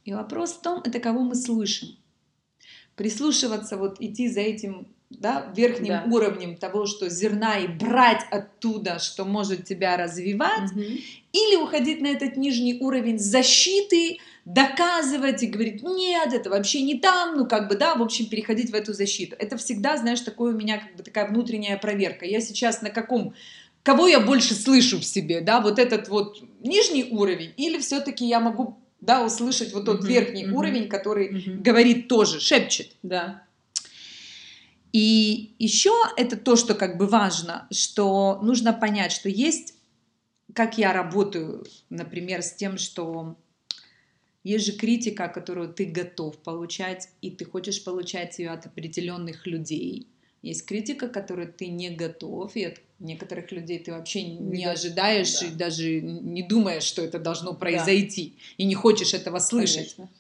И 0.05 0.13
вопрос 0.13 0.53
в 0.53 0.61
том, 0.61 0.83
это 0.85 1.01
кого 1.01 1.21
мы 1.21 1.35
слышим. 1.35 1.89
Прислушиваться, 2.97 3.77
вот 3.77 4.01
идти 4.01 4.29
за 4.29 4.41
этим 4.41 4.87
да, 5.11 5.53
верхним 5.57 5.89
Да. 5.89 6.05
уровнем 6.11 6.57
того, 6.57 6.87
что 6.87 7.09
зерна, 7.09 7.59
и 7.59 7.69
брать 7.69 8.23
оттуда, 8.31 8.99
что 8.99 9.25
может 9.25 9.65
тебя 9.65 9.97
развивать, 9.97 10.73
Мгм. 10.73 10.99
или 11.33 11.57
уходить 11.57 12.01
на 12.01 12.09
этот 12.09 12.37
нижний 12.37 12.79
уровень 12.81 13.19
защиты, 13.19 14.19
доказывать 14.45 15.43
и 15.43 15.47
говорить, 15.47 15.83
нет, 15.83 16.33
это 16.33 16.51
вообще 16.51 16.83
не 16.83 16.99
там, 16.99 17.37
ну 17.37 17.47
как 17.47 17.69
бы, 17.69 17.77
да, 17.77 17.95
в 17.95 18.03
общем, 18.03 18.27
переходить 18.27 18.71
в 18.71 18.75
эту 18.75 18.93
защиту. 18.93 19.37
Это 19.39 19.57
всегда, 19.57 19.97
знаешь, 19.97 20.21
такое 20.21 20.53
у 20.55 20.57
меня 20.57 20.79
как 20.79 20.97
бы 20.97 21.03
такая 21.03 21.29
внутренняя 21.29 21.79
проверка. 21.79 22.27
Я 22.27 22.41
сейчас 22.41 22.83
на 22.83 22.91
каком, 22.91 23.35
кого 23.83 24.07
я 24.07 24.21
больше 24.21 24.55
слышу 24.55 24.99
в 24.99 25.05
себе, 25.05 25.41
да, 25.41 25.61
вот 25.61 25.79
этот 25.79 26.09
вот 26.09 26.43
нижний 26.61 27.05
уровень, 27.11 27.53
или 27.57 27.79
все-таки 27.79 28.27
я 28.27 28.41
могу, 28.41 28.79
да, 29.05 29.25
услышать 29.25 29.73
вот 29.73 29.85
тот 29.85 30.01
Мгм, 30.01 30.09
верхний 30.09 30.45
мгм. 30.47 30.55
уровень, 30.55 30.89
который 30.89 31.31
Мгм. 31.31 31.63
говорит 31.63 32.09
тоже, 32.09 32.41
шепчет. 32.41 32.91
Да. 33.03 33.45
И 34.93 35.55
еще 35.59 35.93
это 36.17 36.37
то, 36.37 36.57
что 36.57 36.75
как 36.75 36.97
бы 36.99 37.07
важно, 37.07 37.67
что 37.71 38.39
нужно 38.43 38.73
понять, 38.73 39.13
что 39.13 39.29
есть, 39.29 39.75
как 40.55 40.79
я 40.79 40.93
работаю, 40.93 41.67
например, 41.91 42.43
с 42.43 42.55
тем, 42.55 42.79
что 42.79 43.37
есть 44.45 44.67
же 44.67 44.73
критика, 44.73 45.29
которую 45.29 45.73
ты 45.73 45.87
готов 45.87 46.39
получать, 46.39 47.09
и 47.23 47.31
ты 47.31 47.45
хочешь 47.45 47.83
получать 47.83 48.39
ее 48.39 48.51
от 48.51 48.67
определенных 48.67 49.47
людей. 49.47 50.07
Есть 50.43 50.67
критика, 50.67 51.09
которую 51.09 51.53
ты 51.53 51.69
не 51.69 51.91
готов, 51.91 52.55
и 52.55 52.65
от 52.65 52.79
некоторых 52.99 53.53
людей 53.53 53.79
ты 53.79 53.93
вообще 53.93 54.23
не, 54.23 54.65
ожидаешь 54.65 55.41
да. 55.41 55.47
и 55.47 55.51
даже 55.51 56.01
не 56.01 56.43
думаешь, 56.43 56.85
что 56.85 57.03
это 57.03 57.19
должно 57.19 57.55
произойти, 57.55 58.39
и 58.57 58.65
не 58.65 58.75
хочешь 58.75 59.15
этого 59.15 59.39
слышать. 59.39 59.95
Конечно. 59.97 60.11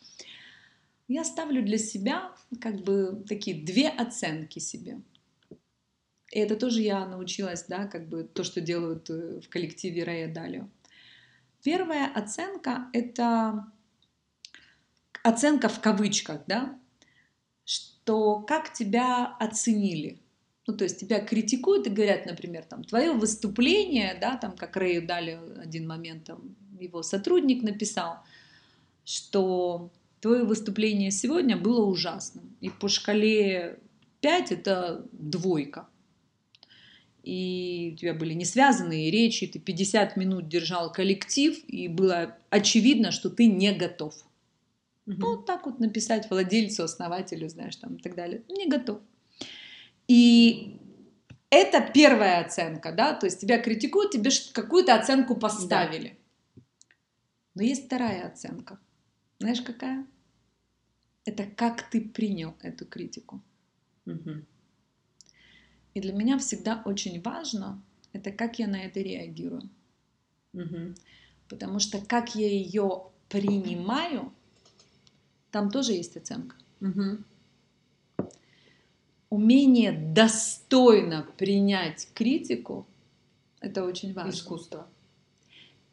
Я 1.06 1.24
ставлю 1.24 1.62
для 1.62 1.78
себя 1.78 2.32
как 2.60 2.76
бы 2.82 3.24
такие 3.28 3.62
две 3.62 3.88
оценки 3.88 4.58
себе. 4.58 5.00
И 6.30 6.38
это 6.38 6.56
тоже 6.56 6.80
я 6.80 7.06
научилась, 7.06 7.64
да, 7.68 7.87
как 7.87 8.08
бы 8.08 8.24
то, 8.24 8.42
что 8.42 8.60
делают 8.60 9.08
э, 9.10 9.40
в 9.40 9.48
коллективе 9.48 10.02
Рэя 10.02 10.32
Далио. 10.32 10.68
Первая 11.62 12.10
оценка— 12.12 12.88
это 12.92 13.66
оценка 15.22 15.68
в 15.68 15.80
кавычках, 15.80 16.42
да, 16.46 16.78
что 17.64 18.40
как 18.40 18.72
тебя 18.72 19.26
оценили. 19.38 20.23
Ну, 20.66 20.74
то 20.74 20.85
есть 20.85 21.00
тебя 21.00 21.20
критикуют 21.20 21.87
и 21.87 21.90
говорят, 21.90 22.27
например, 22.27 22.64
там, 22.64 22.85
твое 22.85 23.12
выступление, 23.12 24.16
да, 24.20 24.37
там, 24.37 24.57
как 24.57 24.77
Рэю 24.77 25.07
Далио 25.07 25.40
один 25.61 25.87
момент, 25.87 26.24
там, 26.24 26.57
его 26.81 27.03
сотрудник 27.03 27.62
написал, 27.62 28.18
что 29.05 29.90
твое 30.20 30.44
выступление 30.44 31.11
сегодня 31.11 31.57
было 31.57 31.85
ужасным. 31.85 32.57
И 32.62 32.70
по 32.70 32.88
шкале 32.88 33.79
5 34.22 34.53
это 34.53 35.07
двойка. 35.12 35.87
и 37.22 37.92
у 37.94 37.96
тебя 37.96 38.14
были 38.14 38.35
не 38.35 38.44
связанные 38.44 39.11
речи, 39.11 39.46
ты 39.46 39.59
50 39.59 40.16
минут 40.16 40.48
держал 40.48 40.92
коллектив, 40.92 41.59
и 41.68 41.88
было 41.88 42.37
очевидно, 42.50 43.11
что 43.12 43.31
ты 43.31 43.46
не 43.46 43.72
готов. 43.72 44.14
Угу. 45.07 45.16
Ну, 45.18 45.37
так 45.42 45.66
вот 45.66 45.81
написать 45.81 46.31
владельцу, 46.31 46.85
основателю, 46.85 47.48
знаешь, 47.48 47.77
там 47.77 47.96
и 47.96 48.03
так 48.03 48.14
далее. 48.14 48.42
Не 48.48 48.66
готов. 48.66 49.00
И 50.08 50.80
это 51.50 51.80
первая 51.92 52.44
оценка, 52.44 52.92
да, 52.92 53.14
то 53.14 53.26
есть 53.26 53.40
тебя 53.40 53.60
критикуют, 53.60 54.10
тебе 54.10 54.30
какую-то 54.52 54.94
оценку 54.94 55.36
поставили. 55.36 56.18
Да. 56.56 56.62
Но 57.54 57.62
есть 57.62 57.86
вторая 57.86 58.26
оценка. 58.26 58.78
Знаешь, 59.38 59.62
какая? 59.62 60.06
Это 61.24 61.46
как 61.46 61.88
ты 61.90 62.00
принял 62.00 62.54
эту 62.60 62.84
критику. 62.84 63.40
Угу. 64.06 64.44
И 65.94 66.00
для 66.00 66.12
меня 66.12 66.38
всегда 66.38 66.82
очень 66.84 67.22
важно, 67.22 67.82
это 68.12 68.32
как 68.32 68.58
я 68.58 68.66
на 68.66 68.84
это 68.84 69.00
реагирую. 69.00 69.70
Угу. 70.52 70.94
Потому 71.48 71.78
что 71.78 72.04
как 72.04 72.34
я 72.34 72.48
ее 72.48 73.10
принимаю, 73.28 74.32
там 75.50 75.70
тоже 75.70 75.92
есть 75.92 76.16
оценка. 76.16 76.56
Угу. 76.80 77.18
Умение 79.34 79.92
достойно 79.92 81.26
принять 81.36 82.08
критику– 82.14 82.86
это 83.60 83.84
очень 83.84 84.12
важно. 84.14 84.30
Искусство. 84.30 84.86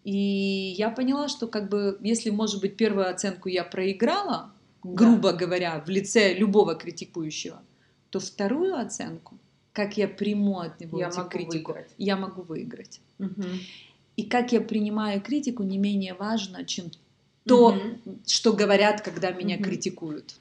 И 0.04 0.74
я 0.78 0.90
поняла, 0.90 1.28
что 1.28 1.48
как 1.48 1.70
бы, 1.70 1.98
если, 2.02 2.30
может 2.30 2.62
быть, 2.62 2.76
первую 2.76 3.10
оценку 3.10 3.50
я 3.50 3.64
проиграла, 3.64 4.52
грубо 4.84 5.32
да. 5.32 5.38
говоря, 5.38 5.84
в 5.86 5.90
лице 5.90 6.34
любого 6.34 6.76
критикующего, 6.76 7.62
то 8.10 8.20
вторую 8.20 8.76
оценку– 8.76 9.38
как 9.74 9.98
я 9.98 10.08
приму 10.08 10.60
от 10.60 10.80
него 10.80 11.00
я 11.00 11.10
могу 11.10 11.30
критику, 11.30 11.72
выиграть. 11.72 11.92
я 11.98 12.18
могу 12.18 12.42
выиграть. 12.42 13.00
Угу. 13.20 13.44
И 14.18 14.24
как 14.24 14.52
я 14.52 14.62
принимаю 14.62 15.22
критику, 15.22 15.64
не 15.64 15.78
менее 15.78 16.14
важно, 16.14 16.66
чем 16.66 16.92
то, 17.46 17.70
угу. 17.70 18.20
что 18.28 18.54
говорят, 18.54 19.02
когда 19.02 19.32
меня 19.32 19.56
угу. 19.56 19.64
критикуют. 19.64 20.36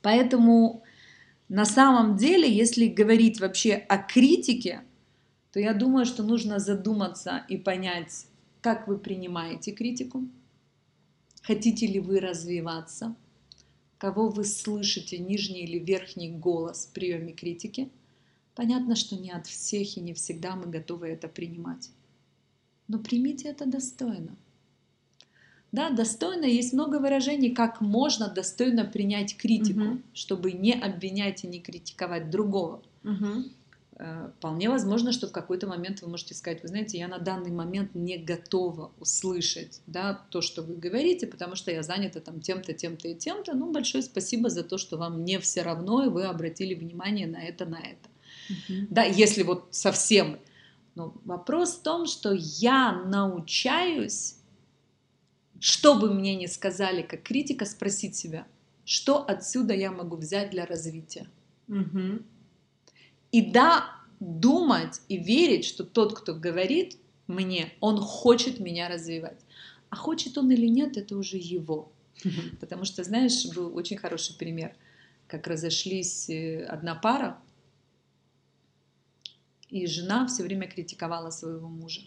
Поэтому 0.00 0.82
на 1.48 1.64
самом 1.64 2.16
деле, 2.16 2.50
если 2.50 2.86
говорить 2.86 3.40
вообще 3.40 3.74
о 3.74 3.98
критике, 3.98 4.82
то 5.52 5.60
я 5.60 5.74
думаю, 5.74 6.04
что 6.04 6.22
нужно 6.22 6.58
задуматься 6.58 7.44
и 7.48 7.56
понять, 7.56 8.26
как 8.60 8.86
вы 8.88 8.98
принимаете 8.98 9.72
критику, 9.72 10.28
хотите 11.42 11.86
ли 11.86 12.00
вы 12.00 12.20
развиваться, 12.20 13.16
кого 13.96 14.28
вы 14.28 14.44
слышите, 14.44 15.18
нижний 15.18 15.64
или 15.64 15.78
верхний 15.78 16.30
голос 16.30 16.86
в 16.86 16.92
приеме 16.92 17.32
критики– 17.32 17.90
Понятно, 18.58 18.96
что 18.96 19.14
не 19.14 19.30
от 19.30 19.46
всех 19.46 19.96
и 19.96 20.00
не 20.00 20.14
всегда 20.14 20.56
мы 20.56 20.66
готовы 20.66 21.06
это 21.06 21.28
принимать. 21.28 21.92
Но 22.88 22.98
примите 22.98 23.46
это 23.46 23.66
достойно. 23.66 24.36
Да, 25.70 25.90
достойно 25.90 26.46
есть 26.46 26.72
много 26.72 26.98
выражений, 26.98 27.54
как 27.54 27.80
можно 27.80 28.28
достойно 28.28 28.84
принять 28.84 29.36
критику, 29.36 29.80
угу. 29.80 29.98
чтобы 30.14 30.52
не 30.52 30.72
обвинять 30.72 31.44
и 31.44 31.46
не 31.46 31.60
критиковать 31.60 32.30
другого. 32.30 32.82
Угу. 33.04 33.44
Вполне 34.38 34.70
возможно, 34.70 35.10
что 35.10 35.26
в 35.26 35.32
какой-то 35.32 35.66
момент 35.66 36.02
вы 36.02 36.08
можете 36.08 36.32
сказать, 36.32 36.62
вы 36.62 36.68
знаете, 36.68 36.98
я 36.98 37.08
на 37.08 37.18
данный 37.18 37.50
момент 37.50 37.96
не 37.96 38.16
готова 38.16 38.92
услышать 39.00 39.80
да, 39.88 40.24
то, 40.30 40.40
что 40.40 40.62
вы 40.62 40.76
говорите, 40.76 41.26
потому 41.26 41.56
что 41.56 41.72
я 41.72 41.82
занята 41.82 42.20
там 42.20 42.40
тем-то, 42.40 42.72
тем-то 42.72 43.08
и 43.08 43.16
тем-то. 43.16 43.54
Ну, 43.54 43.72
большое 43.72 44.04
спасибо 44.04 44.50
за 44.50 44.62
то, 44.62 44.78
что 44.78 44.98
вам 44.98 45.24
не 45.24 45.40
все 45.40 45.62
равно, 45.62 46.04
и 46.04 46.08
вы 46.08 46.26
обратили 46.26 46.74
внимание 46.74 47.26
на 47.26 47.42
это, 47.42 47.66
на 47.66 47.80
это. 47.80 48.08
Угу. 48.50 48.86
Да, 48.90 49.02
если 49.02 49.42
вот 49.42 49.66
совсем. 49.72 50.38
Но 50.94 51.12
вопрос 51.24 51.74
в 51.74 51.82
том, 51.82 52.06
что 52.06 52.32
я 52.32 52.92
научаюсь, 52.92 54.36
что 55.60 55.94
бы 55.94 56.12
мне 56.12 56.36
ни 56.36 56.46
сказали 56.46 57.02
как 57.02 57.22
критика, 57.22 57.64
спросить 57.64 58.16
себя, 58.16 58.46
что 58.84 59.24
отсюда 59.24 59.74
я 59.74 59.90
могу 59.90 60.16
взять 60.16 60.50
для 60.50 60.66
развития. 60.66 61.26
Угу. 61.68 62.22
И 63.32 63.42
да, 63.50 63.84
думать 64.20 65.00
и 65.08 65.16
верить, 65.18 65.64
что 65.64 65.84
тот, 65.84 66.18
кто 66.18 66.34
говорит 66.34 66.96
мне, 67.26 67.72
он 67.80 68.00
хочет 68.00 68.60
меня 68.60 68.88
развивать. 68.88 69.38
А 69.90 69.96
хочет 69.96 70.38
он 70.38 70.50
или 70.50 70.66
нет, 70.66 70.96
это 70.96 71.16
уже 71.16 71.36
его. 71.36 71.92
Потому 72.60 72.84
что, 72.84 73.04
знаешь, 73.04 73.46
был 73.54 73.76
очень 73.76 73.96
хороший 73.96 74.36
пример, 74.36 74.74
как 75.28 75.46
разошлись 75.46 76.28
э, 76.28 76.64
одна 76.64 76.94
пара, 76.94 77.38
и 79.68 79.86
жена 79.86 80.26
все 80.26 80.42
время 80.42 80.66
критиковала 80.66 81.30
своего 81.30 81.68
мужа. 81.68 82.00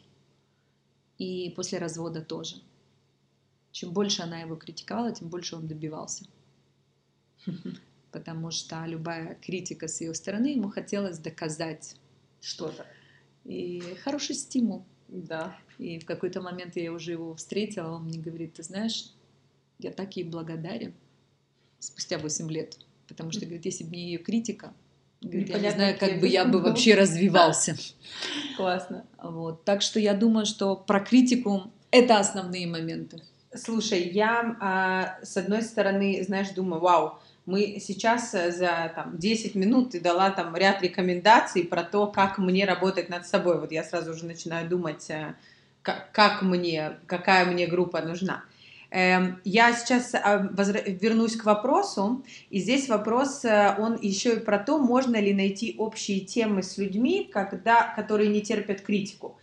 И 1.17 1.53
после 1.55 1.77
развода 1.77 2.21
тоже. 2.21 2.55
Чем 3.71 3.91
больше 3.93 4.21
она 4.23 4.41
его 4.41 4.55
критиковала, 4.55 5.11
тем 5.13 5.29
больше 5.29 5.55
он 5.55 5.67
добивался. 5.67 6.25
Потому 8.11 8.51
что 8.51 8.85
любая 8.85 9.35
критика 9.35 9.87
с 9.87 10.01
ее 10.01 10.13
стороны 10.13 10.47
ему 10.47 10.69
хотелось 10.69 11.17
доказать 11.17 11.95
что-то. 12.41 12.85
И 13.45 13.81
хороший 14.03 14.35
стимул. 14.35 14.85
Да. 15.07 15.57
И 15.77 15.99
в 15.99 16.05
какой-то 16.05 16.41
момент 16.41 16.75
я 16.75 16.91
уже 16.91 17.11
его 17.11 17.33
встретила, 17.35 17.95
он 17.95 18.05
мне 18.05 18.19
говорит, 18.19 18.53
ты 18.53 18.63
знаешь, 18.63 19.13
я 19.79 19.91
так 19.91 20.15
ей 20.15 20.23
благодарен 20.23 20.93
спустя 21.79 22.17
8 22.17 22.51
лет. 22.51 22.77
Потому 23.07 23.31
что, 23.31 23.41
говорит, 23.45 23.65
если 23.65 23.83
бы 23.83 23.95
не 23.95 24.05
ее 24.11 24.19
критика, 24.19 24.73
Говорит, 25.21 25.49
я 25.49 25.59
не 25.59 25.69
знаю, 25.69 25.99
как 25.99 26.19
бы 26.19 26.27
я 26.27 26.45
бы 26.45 26.59
вообще 26.63 26.95
развивался. 26.95 27.77
Классно. 28.57 29.05
Вот. 29.21 29.63
Так 29.65 29.83
что 29.83 29.99
я 29.99 30.15
думаю, 30.15 30.47
что 30.47 30.75
про 30.75 30.99
критику 30.99 31.71
это 31.91 32.17
основные 32.17 32.65
моменты. 32.65 33.21
Слушай, 33.53 34.03
я 34.03 34.55
а, 34.61 35.17
с 35.23 35.35
одной 35.35 35.61
стороны, 35.61 36.23
знаешь, 36.25 36.51
думаю, 36.51 36.79
вау, 36.79 37.19
мы 37.45 37.79
сейчас 37.81 38.33
э, 38.33 38.51
за 38.51 38.91
там, 38.95 39.17
10 39.17 39.55
минут 39.55 39.91
ты 39.91 39.99
дала 39.99 40.29
там 40.29 40.55
ряд 40.55 40.81
рекомендаций 40.81 41.65
про 41.65 41.83
то, 41.83 42.07
как 42.07 42.37
мне 42.37 42.65
работать 42.65 43.09
над 43.09 43.27
собой. 43.27 43.59
Вот 43.59 43.73
я 43.73 43.83
сразу 43.83 44.11
уже 44.11 44.25
начинаю 44.25 44.69
думать, 44.69 45.09
э, 45.09 45.35
как, 45.81 46.11
как 46.13 46.43
мне, 46.43 46.93
какая 47.07 47.45
мне 47.45 47.67
группа 47.67 48.01
нужна. 48.01 48.45
Эм, 48.89 49.41
я 49.43 49.73
сейчас 49.73 50.13
а, 50.13 50.49
вернусь 50.85 51.35
к 51.35 51.43
вопросу, 51.43 52.23
и 52.49 52.59
здесь 52.59 52.87
вопрос, 52.87 53.43
э, 53.43 53.75
он 53.77 53.97
еще 54.01 54.35
и 54.35 54.39
про 54.39 54.59
то, 54.59 54.77
можно 54.77 55.17
ли 55.17 55.33
найти 55.33 55.75
общие 55.77 56.21
темы 56.21 56.63
с 56.63 56.77
людьми, 56.77 57.29
когда, 57.29 57.93
которые 57.95 58.29
не 58.29 58.41
терпят 58.41 58.79
критику. 58.79 59.37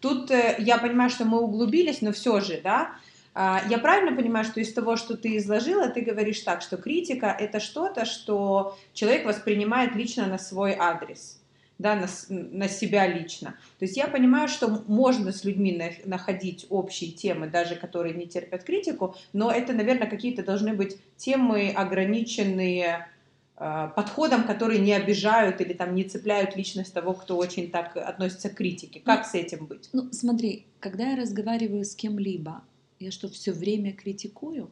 Тут 0.00 0.30
я 0.58 0.76
понимаю, 0.76 1.08
что 1.08 1.24
мы 1.24 1.40
углубились, 1.40 2.02
но 2.02 2.12
все 2.12 2.40
же, 2.40 2.60
да, 2.62 2.90
я 3.34 3.78
правильно 3.78 4.16
понимаю, 4.16 4.44
что 4.44 4.60
из 4.60 4.72
того, 4.72 4.96
что 4.96 5.16
ты 5.16 5.36
изложила, 5.38 5.88
ты 5.88 6.02
говоришь 6.02 6.40
так, 6.40 6.62
что 6.62 6.76
критика 6.76 7.26
это 7.26 7.58
что-то, 7.58 8.04
что 8.04 8.76
человек 8.92 9.26
воспринимает 9.26 9.96
лично 9.96 10.26
на 10.26 10.38
свой 10.38 10.76
адрес 10.78 11.40
да, 11.78 11.96
на, 11.96 12.06
на 12.28 12.68
себя 12.68 13.06
лично. 13.06 13.56
То 13.78 13.84
есть 13.84 13.96
я 13.96 14.06
понимаю, 14.06 14.48
что 14.48 14.84
можно 14.86 15.32
с 15.32 15.44
людьми 15.44 15.76
на, 15.76 15.90
находить 16.08 16.66
общие 16.70 17.10
темы, 17.10 17.48
даже 17.48 17.76
которые 17.76 18.14
не 18.14 18.26
терпят 18.26 18.64
критику, 18.64 19.16
но 19.32 19.50
это, 19.50 19.72
наверное, 19.72 20.08
какие-то 20.08 20.44
должны 20.44 20.74
быть 20.74 20.96
темы 21.16 21.70
ограниченные 21.70 23.08
э, 23.56 23.88
подходом, 23.96 24.44
которые 24.44 24.80
не 24.80 24.92
обижают 24.92 25.60
или 25.60 25.72
там 25.72 25.94
не 25.94 26.04
цепляют 26.04 26.56
личность 26.56 26.94
того, 26.94 27.12
кто 27.14 27.36
очень 27.36 27.70
так 27.70 27.96
относится 27.96 28.50
к 28.50 28.54
критике. 28.54 29.00
Как 29.00 29.20
ну, 29.20 29.24
с 29.24 29.34
этим 29.34 29.66
быть? 29.66 29.88
Ну, 29.92 30.12
смотри, 30.12 30.66
когда 30.78 31.10
я 31.10 31.16
разговариваю 31.16 31.84
с 31.84 31.96
кем-либо, 31.96 32.62
я 33.04 33.10
что, 33.10 33.28
все 33.28 33.52
время 33.52 33.92
критикую? 33.92 34.70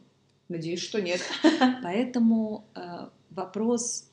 Надеюсь, 0.49 0.81
что 0.81 1.01
нет. 1.01 1.21
Поэтому 1.83 2.64
э, 2.75 3.09
вопрос 3.31 4.09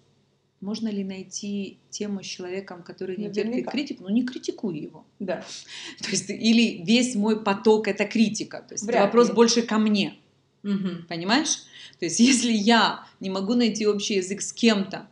можно 0.61 0.89
ли 0.89 1.03
найти 1.03 1.77
тему 1.89 2.21
с 2.21 2.25
человеком, 2.25 2.83
который 2.83 3.15
не 3.17 3.27
Наверняка. 3.27 3.57
терпит 3.57 3.71
критику, 3.71 4.03
но 4.03 4.09
не 4.09 4.23
критикуй 4.23 4.77
его. 4.77 5.05
Да. 5.19 5.43
То 6.01 6.09
есть, 6.09 6.29
или 6.29 6.83
весь 6.83 7.15
мой 7.15 7.41
поток 7.41 7.87
это 7.87 8.05
критика. 8.05 8.61
То 8.61 8.73
есть 8.73 8.85
Вряд 8.85 9.05
вопрос 9.05 9.29
ли. 9.29 9.33
больше 9.33 9.61
ко 9.61 9.77
мне. 9.77 10.15
Угу. 10.63 11.07
Понимаешь? 11.07 11.63
То 11.99 12.05
есть, 12.05 12.19
если 12.19 12.51
я 12.51 13.05
не 13.19 13.29
могу 13.29 13.53
найти 13.53 13.87
общий 13.87 14.15
язык 14.15 14.41
с 14.41 14.51
кем-то, 14.51 15.07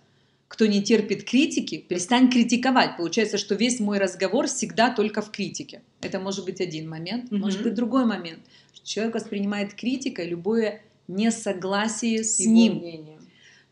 кто 0.48 0.66
не 0.66 0.82
терпит 0.82 1.24
критики, 1.24 1.78
перестань 1.78 2.30
критиковать. 2.32 2.98
Получается, 2.98 3.38
что 3.38 3.56
весь 3.56 3.80
мой 3.80 3.98
разговор 3.98 4.48
всегда 4.48 4.90
только 4.94 5.22
в 5.22 5.32
критике. 5.32 5.82
Это 6.02 6.20
может 6.20 6.46
быть 6.46 6.62
один 6.62 6.90
момент, 6.90 7.26
угу. 7.32 7.38
может 7.38 7.62
быть 7.64 7.74
другой 7.74 8.06
момент. 8.06 8.40
Человек 8.84 9.16
воспринимает 9.16 9.74
критикой 9.74 10.28
любое 10.30 10.82
несогласие 11.08 12.24
с 12.24 12.40
Его 12.40 12.54
ним. 12.54 12.74
Мнение 12.76 13.18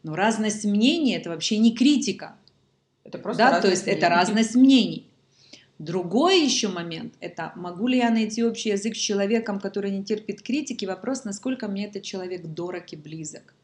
но 0.06 0.16
разность 0.16 0.66
мнений 0.66 1.16
это 1.16 1.32
вообще 1.32 1.58
не 1.58 1.76
критика. 1.76 2.36
Это 3.04 3.18
просто 3.18 3.39
да, 3.41 3.60
то 3.60 3.68
есть 3.68 3.88
мнений. 3.88 3.97
это 3.97 4.10
разность 4.10 4.56
мнений. 4.56 5.10
Другой 5.80 6.45
еще 6.45 6.68
момент– 6.68 7.16
это 7.20 7.52
могу 7.56 7.88
ли 7.88 7.97
я 7.97 8.12
найти 8.12 8.43
общий 8.43 8.70
язык 8.70 8.95
с 8.95 9.00
человеком, 9.00 9.60
который 9.60 9.89
не 9.89 10.04
терпит 10.04 10.43
критики, 10.43 10.86
вопрос, 10.86 11.24
насколько 11.24 11.68
мне 11.68 11.88
этот 11.88 12.04
человек 12.04 12.45
дорог 12.45 12.93
и 12.93 12.95
близок. 12.95 13.56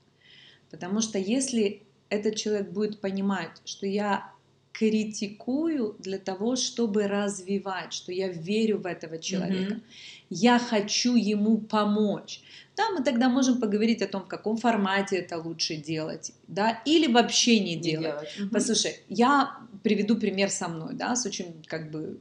Потому 0.72 1.02
что 1.02 1.20
если 1.20 1.84
этот 2.12 2.36
человек 2.36 2.70
будет 2.70 3.00
понимать, 3.00 3.62
что 3.66 3.88
я 3.88 4.32
критикую 4.74 5.96
для 6.00 6.18
того, 6.18 6.56
чтобы 6.56 7.08
развивать, 7.08 7.94
что 7.94 8.12
я 8.12 8.28
верю 8.28 8.80
в 8.80 8.86
этого 8.86 9.18
человека. 9.18 9.76
Mm-hmm. 9.76 9.82
Я 10.30 10.60
хочу 10.60 11.16
ему 11.16 11.58
помочь. 11.58 12.42
Да, 12.76 12.90
мы 12.92 13.04
тогда 13.04 13.30
можем 13.30 13.60
поговорить 13.60 14.02
о 14.02 14.08
том, 14.08 14.24
в 14.24 14.28
каком 14.28 14.58
формате 14.58 15.18
это 15.18 15.38
лучше 15.38 15.76
делать, 15.76 16.32
да, 16.48 16.82
или 16.86 17.12
вообще 17.12 17.60
не, 17.60 17.76
не 17.76 17.82
делать. 17.82 18.12
делать. 18.12 18.40
Угу. 18.40 18.50
Послушай, 18.50 18.96
я 19.10 19.58
приведу 19.84 20.16
пример 20.16 20.50
со 20.50 20.68
мной, 20.70 20.94
да, 20.94 21.16
с 21.16 21.26
очень 21.26 21.64
как 21.68 21.92
бы 21.92 22.20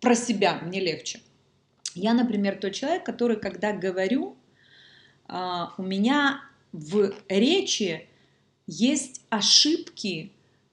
про 0.00 0.14
себя 0.14 0.58
мне 0.62 0.80
легче. 0.80 1.20
Я, 1.94 2.14
например, 2.14 2.56
тот 2.56 2.72
человек, 2.72 3.04
который, 3.04 3.36
когда 3.36 3.72
говорю, 3.72 4.36
а, 5.26 5.74
у 5.76 5.82
меня 5.82 6.40
в 6.72 7.12
речи 7.28 8.07
есть 8.68 9.22
ошибки 9.30 10.30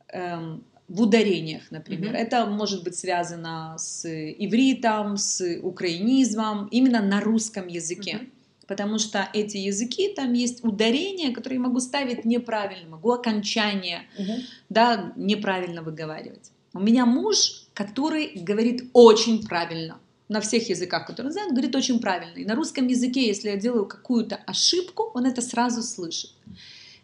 эм, 0.09 0.63
в 0.87 1.01
ударениях, 1.01 1.63
например. 1.71 2.13
Mm-hmm. 2.13 2.17
Это 2.17 2.45
может 2.45 2.83
быть 2.83 2.95
связано 2.95 3.75
с 3.79 4.05
ивритом, 4.05 5.17
с 5.17 5.59
украинизмом, 5.63 6.67
именно 6.67 7.01
на 7.01 7.21
русском 7.21 7.67
языке. 7.67 8.11
Mm-hmm. 8.11 8.29
Потому 8.67 8.99
что 8.99 9.29
эти 9.33 9.57
языки, 9.57 10.13
там 10.13 10.33
есть 10.33 10.63
ударения, 10.63 11.33
которые 11.33 11.59
могу 11.59 11.79
ставить 11.79 12.25
неправильно, 12.25 12.89
могу 12.89 13.11
окончание 13.11 14.03
mm-hmm. 14.17 14.41
да, 14.69 15.13
неправильно 15.15 15.81
выговаривать. 15.81 16.51
У 16.73 16.79
меня 16.79 17.05
муж, 17.05 17.67
который 17.73 18.31
говорит 18.35 18.89
очень 18.93 19.47
правильно 19.47 19.99
на 20.27 20.41
всех 20.41 20.69
языках, 20.69 21.05
которые 21.05 21.27
он 21.27 21.33
знает, 21.33 21.51
говорит 21.51 21.75
очень 21.75 21.99
правильно. 21.99 22.37
И 22.37 22.45
на 22.45 22.55
русском 22.55 22.87
языке, 22.87 23.27
если 23.27 23.49
я 23.49 23.57
делаю 23.57 23.85
какую-то 23.85 24.35
ошибку, 24.35 25.11
он 25.13 25.25
это 25.25 25.41
сразу 25.41 25.81
слышит. 25.83 26.31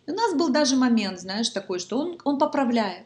И 0.08 0.12
у 0.12 0.16
нас 0.16 0.34
был 0.36 0.50
даже 0.50 0.76
момент, 0.76 1.20
знаешь, 1.20 1.50
такой, 1.50 1.80
что 1.80 2.00
он, 2.00 2.20
он 2.24 2.40
поправляет. 2.40 3.06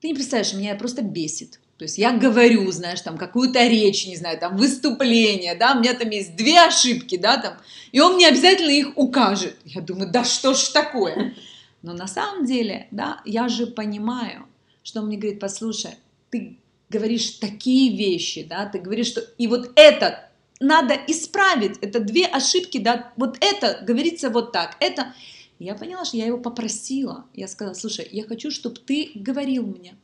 Ты 0.00 0.08
не 0.08 0.14
представляешь, 0.14 0.52
меня 0.54 0.74
просто 0.74 1.02
бесит. 1.02 1.60
То 1.78 1.84
есть 1.84 1.98
я 1.98 2.12
говорю, 2.12 2.70
знаешь, 2.72 3.02
там 3.02 3.18
какую-то 3.18 3.66
речь, 3.66 4.06
не 4.06 4.16
знаю, 4.16 4.38
там 4.38 4.56
выступление, 4.56 5.54
да, 5.54 5.74
у 5.74 5.80
меня 5.80 5.92
там 5.92 6.08
есть 6.08 6.34
две 6.34 6.60
ошибки, 6.60 7.18
да, 7.18 7.36
там, 7.36 7.58
и 7.92 8.00
он 8.00 8.14
мне 8.14 8.28
обязательно 8.28 8.70
их 8.70 8.96
укажет. 8.96 9.56
Я 9.64 9.82
думаю, 9.82 10.10
да 10.10 10.24
что 10.24 10.54
ж 10.54 10.68
такое? 10.68 11.34
Но 11.82 11.92
на 11.92 12.06
самом 12.06 12.46
деле, 12.46 12.88
да, 12.90 13.20
я 13.26 13.48
же 13.48 13.66
понимаю, 13.66 14.46
что 14.82 15.00
он 15.00 15.08
мне 15.08 15.18
говорит, 15.18 15.38
послушай, 15.38 15.92
ты 16.30 16.58
говоришь 16.88 17.30
такие 17.32 17.94
вещи, 17.94 18.46
да, 18.48 18.66
ты 18.66 18.78
говоришь, 18.78 19.08
что 19.08 19.20
и 19.36 19.46
вот 19.46 19.72
это 19.76 20.30
надо 20.60 20.94
исправить, 21.06 21.76
это 21.82 22.00
две 22.00 22.24
ошибки, 22.26 22.78
да, 22.78 23.12
вот 23.16 23.36
это 23.40 23.84
говорится 23.84 24.30
вот 24.30 24.52
так, 24.52 24.76
это... 24.80 25.14
Я 25.58 25.74
поняла, 25.74 26.04
что 26.04 26.16
я 26.16 26.26
его 26.26 26.38
попросила, 26.38 27.24
я 27.34 27.48
сказала, 27.48 27.74
слушай, 27.74 28.06
я 28.12 28.24
хочу, 28.24 28.50
чтобы 28.50 28.76
ты 28.76 29.10
говорил 29.14 29.66
мне, 29.66 29.96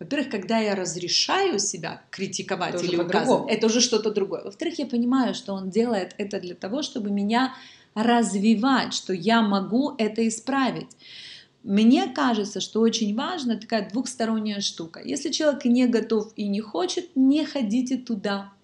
во-первых, 0.00 0.30
когда 0.30 0.58
я 0.58 0.74
разрешаю 0.74 1.58
себя 1.58 2.02
критиковать 2.10 2.74
это 2.74 2.84
или 2.84 2.96
указывать, 2.96 3.52
это 3.52 3.66
уже 3.66 3.82
что-то 3.82 4.10
другое. 4.10 4.42
Во-вторых, 4.42 4.78
я 4.78 4.86
понимаю, 4.86 5.34
что 5.34 5.52
он 5.52 5.68
делает 5.68 6.14
это 6.16 6.40
для 6.40 6.54
того, 6.54 6.80
чтобы 6.82 7.10
меня 7.10 7.54
развивать, 7.94 8.94
что 8.94 9.12
я 9.12 9.42
могу 9.42 9.94
это 9.98 10.26
исправить. 10.26 10.88
Мне 11.62 12.06
кажется, 12.06 12.60
что 12.60 12.80
очень 12.80 13.14
важна 13.14 13.56
такая 13.56 13.90
двухсторонняя 13.90 14.60
штука. 14.60 15.02
Если 15.04 15.30
человек 15.30 15.66
не 15.66 15.86
готов 15.86 16.32
и 16.34 16.48
не 16.48 16.62
хочет, 16.62 17.14
не 17.14 17.44
ходите 17.44 17.98
туда. 17.98 18.54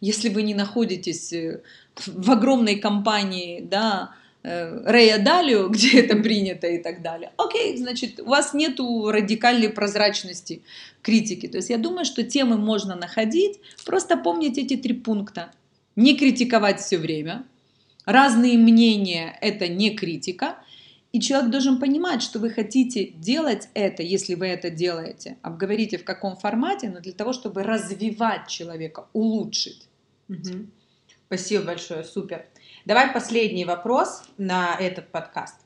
Если 0.00 0.28
вы 0.28 0.42
не 0.42 0.54
находитесь 0.54 1.32
э, 1.32 1.62
в 2.06 2.30
огромной 2.30 2.76
компании, 2.76 3.60
да, 3.60 4.14
Рэя 4.44 5.18
Далио, 5.24 5.68
где 5.70 6.00
это 6.00 6.16
принято 6.16 6.66
и 6.66 6.78
так 6.78 7.02
далее. 7.02 7.32
Окей, 7.38 7.76
значит, 7.78 8.20
у 8.20 8.26
вас 8.26 8.52
нету 8.52 9.10
радикальной 9.10 9.70
прозрачности 9.70 10.62
критики. 11.02 11.48
То 11.48 11.56
есть 11.56 11.70
я 11.70 11.78
думаю, 11.78 12.04
что 12.04 12.22
темы 12.22 12.58
можно 12.58 12.94
находить, 12.94 13.58
просто 13.86 14.16
помнить 14.16 14.58
эти 14.58 14.76
три 14.76 14.92
пункта. 14.94 15.50
Не 15.96 16.16
критиковать 16.16 16.80
все 16.80 16.98
время. 16.98 17.46
Разные 18.04 18.58
мнения– 18.58 19.38
это 19.40 19.66
не 19.66 19.96
критика. 19.96 20.58
И 21.12 21.20
человек 21.20 21.50
должен 21.50 21.78
понимать, 21.78 22.22
что 22.22 22.40
вы 22.40 22.50
хотите 22.50 23.06
делать 23.06 23.68
это, 23.72 24.02
если 24.02 24.34
вы 24.34 24.48
это 24.48 24.68
делаете. 24.68 25.38
Обговорите 25.42 25.96
в 25.96 26.04
каком 26.04 26.36
формате, 26.36 26.90
но 26.90 27.00
для 27.00 27.12
того, 27.12 27.32
чтобы 27.32 27.62
развивать 27.62 28.48
человека, 28.48 29.06
улучшить. 29.12 29.88
Угу. 30.28 30.66
Спасибо 31.28 31.64
большое, 31.64 32.04
супер. 32.04 32.44
Давай 32.84 33.14
последний 33.14 33.64
вопрос 33.64 34.22
на 34.36 34.76
этот 34.78 35.08
подкаст. 35.08 35.56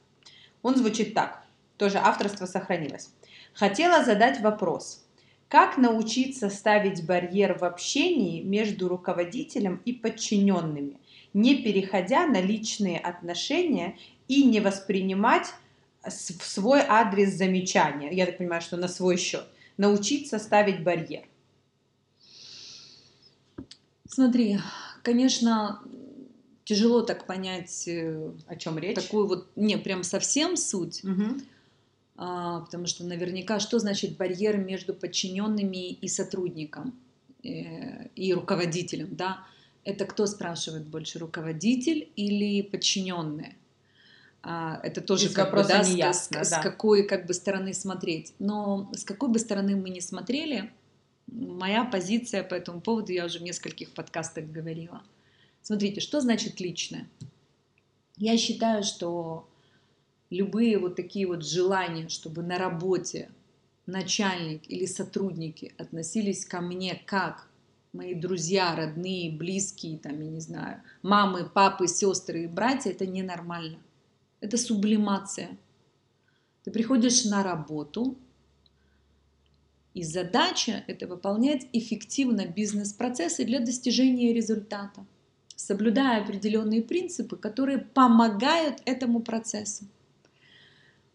Он 0.62 0.77
звучит 0.77 1.14
так, 1.14 1.43
тоже 1.77 1.99
авторство 1.99 2.47
сохранилось. 2.47 3.11
Хотела 3.55 4.05
задать 4.05 4.41
вопрос. 4.41 5.05
Как 5.49 5.79
научиться 5.79 6.49
ставить 6.49 7.05
барьер 7.05 7.59
в 7.59 7.64
общении 7.64 8.43
между 8.43 8.87
руководителем 8.87 9.83
и 9.85 9.93
подчиненными, 9.93 10.99
не 11.35 11.57
переходя 11.57 12.25
на 12.29 12.41
личные 12.41 13.01
отношения 13.01 13.99
и 14.29 14.45
не 14.45 14.61
воспринимать 14.61 15.49
в 16.05 16.11
свой 16.11 16.83
адрес 16.87 17.35
замечания, 17.35 18.12
я 18.12 18.27
так 18.27 18.39
понимаю, 18.39 18.62
что 18.62 18.77
на 18.77 18.87
свой 18.87 19.16
счет, 19.16 19.45
научиться 19.77 20.39
ставить 20.39 20.85
барьер? 20.85 21.25
Смотри, 24.07 24.61
конечно, 25.03 25.81
тяжело 26.69 27.01
так 27.01 27.25
понять, 27.25 27.89
э, 27.89 28.31
о 28.47 28.57
чем 28.57 28.79
речь. 28.79 28.95
Такую 28.95 29.27
вот, 29.27 29.49
не, 29.57 29.79
прям 29.79 30.03
совсем 30.03 30.55
суть. 30.59 31.03
Угу. 31.03 31.25
А, 32.16 32.61
потому 32.61 32.87
что 32.87 33.05
наверняка, 33.05 33.59
что 33.59 33.79
значит 33.79 34.19
барьер 34.19 34.59
между 34.59 34.93
подчиненными 34.93 35.93
и 35.93 36.09
сотрудником, 36.09 36.93
э, 37.43 38.09
и 38.09 38.35
руководителем, 38.35 39.16
да? 39.16 39.47
Это 39.83 40.05
кто 40.05 40.27
спрашивает 40.27 40.87
больше, 40.87 41.19
руководитель 41.19 42.11
или 42.16 42.61
подчиненные? 42.61 43.57
А, 44.43 44.79
это 44.83 45.01
тоже 45.01 45.31
как 45.31 45.55
бы, 45.55 45.64
да, 45.64 45.83
с, 46.12 46.29
да. 46.29 46.45
с 46.45 46.62
какой 46.62 47.07
как 47.07 47.25
бы 47.25 47.33
стороны 47.33 47.73
смотреть. 47.73 48.35
Но 48.39 48.91
с 48.95 49.05
какой 49.05 49.31
бы 49.31 49.39
стороны 49.39 49.75
мы 49.75 49.89
не 49.89 50.03
смотрели, 50.03 50.71
моя 51.29 51.85
позиция 51.85 52.43
по 52.43 52.55
этому 52.55 52.83
поводу, 52.83 53.11
я 53.12 53.25
уже 53.25 53.39
в 53.39 53.43
нескольких 53.43 53.91
подкастах 53.95 54.45
говорила– 54.45 55.03
Смотрите, 55.63 56.01
что 56.01 56.21
значит 56.21 56.61
личное? 56.61 57.09
Я 58.17 58.37
считаю, 58.37 58.83
что 58.83 59.49
любые 60.31 60.79
вот 60.79 60.97
такие 60.97 61.27
вот 61.27 61.45
желания, 61.45 62.09
чтобы 62.09 62.43
на 62.43 62.59
работе 62.59 63.31
начальник 63.87 64.69
или 64.69 64.87
сотрудники 64.87 65.75
относились 65.79 66.45
ко 66.45 66.61
мне 66.61 67.01
как 67.07 67.49
мои 67.93 68.15
друзья, 68.15 68.75
родные, 68.77 69.31
близкие, 69.31 69.99
там, 69.99 70.21
я 70.21 70.31
не 70.31 70.41
знаю, 70.41 70.83
мамы, 71.03 71.45
папы, 71.49 71.89
сестры 71.89 72.45
и 72.45 72.47
братья, 72.47 72.91
это 72.91 73.07
ненормально. 73.07 73.79
Это 74.41 74.57
сублимация. 74.57 75.57
Ты 76.65 76.71
приходишь 76.71 77.25
на 77.25 77.43
работу, 77.43 78.17
и 79.95 80.03
задача– 80.03 80.85
это 80.87 81.07
выполнять 81.07 81.67
эффективно 81.73 82.47
бизнес-процессы 82.47 83.45
для 83.45 83.59
достижения 83.59 84.33
результата 84.33 85.05
соблюдая 85.59 86.23
определенные 86.23 86.83
принципы, 86.83 87.37
которые 87.37 87.79
помогают 87.79 88.77
этому 88.85 89.21
процессу. 89.21 89.85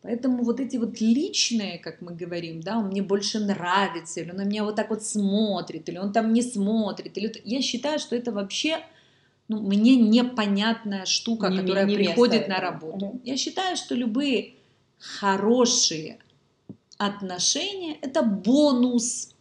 Поэтому 0.02 0.44
вот 0.44 0.60
эти 0.60 0.76
вот 0.76 1.00
личные, 1.00 1.80
как 1.80 2.02
мы 2.02 2.14
говорим, 2.14 2.60
да, 2.60 2.78
он 2.78 2.88
мне 2.88 3.02
больше 3.02 3.40
нравится, 3.40 4.20
или 4.20 4.32
он 4.32 4.38
на 4.38 4.44
меня 4.44 4.66
вот 4.66 4.76
так 4.76 4.90
вот 4.90 5.02
смотрит, 5.02 5.88
или 5.88 5.98
он 5.98 6.12
там 6.12 6.34
не 6.34 6.42
смотрит, 6.42 7.18
или 7.18 7.32
я 7.46 7.62
считаю, 7.62 8.00
что 8.00 8.18
это 8.18 8.34
вообще 8.34 8.84
ну, 9.48 9.62
мне 9.62 9.96
непонятная 9.96 11.06
штука, 11.06 11.48
не, 11.48 11.60
которая 11.60 11.86
не 11.86 11.96
приходит 11.96 12.50
на 12.50 12.60
работу. 12.60 13.06
Угу. 13.06 13.22
Я 13.24 13.38
считаю, 13.38 13.78
что 13.78 13.96
любые 13.96 14.56
хорошие 14.98 16.20
отношения 16.98 17.98
это 18.02 18.24
бонус. 18.24 19.34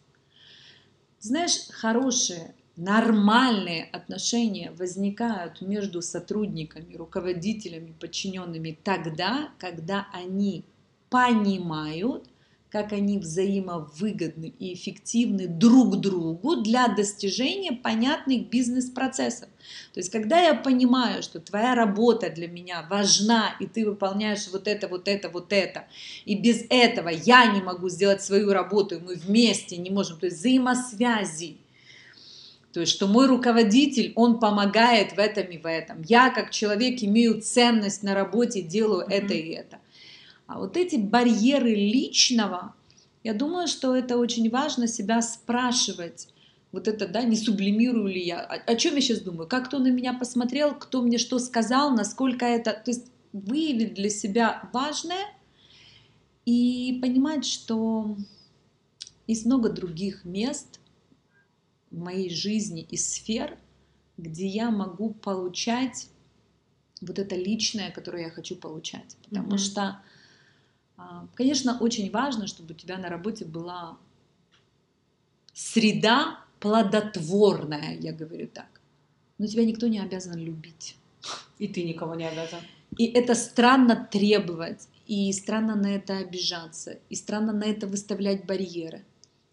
Знаешь, 1.18 1.66
хорошие 1.70 2.54
нормальные 2.76 3.84
отношения 3.84 4.72
возникают 4.72 5.60
между 5.60 6.02
сотрудниками, 6.02 6.94
руководителями, 6.94 7.94
подчиненными 7.98 8.78
тогда, 8.82 9.50
когда 9.58 10.06
они 10.12 10.64
понимают, 11.10 12.28
как 12.72 12.92
они 12.92 13.18
взаимовыгодны 13.18 14.54
и 14.58 14.72
эффективны 14.72 15.46
друг 15.46 16.00
другу 16.00 16.56
для 16.56 16.88
достижения 16.88 17.72
понятных 17.72 18.48
бизнес-процессов. 18.48 19.50
То 19.92 20.00
есть, 20.00 20.10
когда 20.10 20.40
я 20.40 20.54
понимаю, 20.54 21.22
что 21.22 21.38
твоя 21.38 21.74
работа 21.74 22.30
для 22.30 22.48
меня 22.48 22.86
важна, 22.88 23.54
и 23.60 23.66
ты 23.66 23.84
выполняешь 23.84 24.48
вот 24.50 24.66
это, 24.66 24.88
вот 24.88 25.06
это, 25.06 25.28
вот 25.28 25.52
это, 25.52 25.84
и 26.24 26.34
без 26.34 26.64
этого 26.70 27.10
я 27.10 27.52
не 27.52 27.60
могу 27.60 27.90
сделать 27.90 28.22
свою 28.22 28.54
работу, 28.54 28.94
и 28.94 29.00
мы 29.00 29.16
вместе 29.16 29.76
не 29.76 29.90
можем, 29.90 30.18
то 30.18 30.24
есть 30.24 30.38
взаимосвязи, 30.38 31.58
то 32.72 32.80
есть, 32.80 32.92
что 32.92 33.06
мой 33.06 33.26
руководитель, 33.26 34.12
он 34.16 34.40
помогает 34.40 35.12
в 35.12 35.18
этом 35.18 35.46
и 35.46 35.58
в 35.58 35.66
этом. 35.66 36.02
Я 36.08 36.30
как 36.30 36.50
человек 36.50 37.02
имею 37.02 37.40
ценность 37.42 38.02
на 38.02 38.14
работе, 38.14 38.62
делаю 38.62 39.06
mm-hmm. 39.06 39.12
это 39.12 39.34
и 39.34 39.48
это. 39.50 39.78
А 40.46 40.58
вот 40.58 40.76
эти 40.76 40.96
барьеры 40.96 41.74
личного, 41.74 42.74
Я 43.24 43.34
думаю, 43.34 43.68
что 43.68 43.94
это 43.94 44.16
очень 44.18 44.50
важно 44.50 44.88
себя 44.88 45.22
спрашивать. 45.22 46.28
Вот 46.72 46.88
это, 46.88 47.06
да, 47.06 47.22
не 47.22 47.36
сублимирую 47.36 48.08
ли 48.08 48.20
я? 48.20 48.40
О, 48.40 48.72
о 48.72 48.74
чем 48.74 48.96
я 48.96 49.00
сейчас 49.00 49.20
думаю? 49.20 49.46
Как 49.46 49.66
кто 49.66 49.78
на 49.78 49.88
меня 49.88 50.12
посмотрел, 50.12 50.74
кто 50.74 51.02
мне 51.02 51.18
что 51.18 51.38
сказал, 51.38 51.94
насколько 51.94 52.44
это... 52.44 52.72
То 52.72 52.90
есть 52.90 53.06
выявить 53.32 53.94
для 53.94 54.10
себя 54.10 54.68
важное 54.72 55.26
и 56.44 56.98
понимать, 57.00 57.44
что 57.44 58.16
есть 59.26 59.46
много 59.46 59.68
других 59.68 60.24
мест 60.24 60.80
в 61.92 61.98
моей 61.98 62.30
жизни 62.30 62.82
и 62.90 62.96
сфер, 62.96 63.56
где 64.16 64.46
я 64.46 64.70
могу 64.70 65.14
получать 65.14 66.08
вот 67.00 67.18
это 67.18 67.36
личное, 67.36 67.90
которое 67.90 68.24
я 68.24 68.30
хочу 68.30 68.56
получать. 68.56 69.16
Потому 69.24 69.54
mm-hmm. 69.54 69.58
что, 69.58 70.00
а, 70.96 71.26
конечно, 71.34 71.78
очень 71.78 72.10
важно, 72.10 72.46
чтобы 72.46 72.74
у 72.74 72.76
тебя 72.76 72.98
на 72.98 73.08
работе 73.08 73.44
была 73.44 73.98
среда 75.52 76.40
плодотворная, 76.60 77.96
я 77.98 78.12
говорю 78.12 78.48
так. 78.48 78.80
Но 79.38 79.46
тебя 79.46 79.64
никто 79.64 79.88
не 79.88 79.98
обязан 79.98 80.38
любить. 80.38 80.96
И 81.58 81.68
ты 81.68 81.82
никого 81.82 82.14
не 82.14 82.28
обязан. 82.28 82.60
И 82.98 83.06
это 83.06 83.34
странно 83.34 84.08
требовать, 84.10 84.88
и 85.06 85.32
странно 85.32 85.74
на 85.74 85.94
это 85.94 86.18
обижаться, 86.18 86.98
и 87.08 87.14
странно 87.14 87.52
на 87.52 87.64
это 87.64 87.86
выставлять 87.86 88.44
барьеры. 88.46 89.04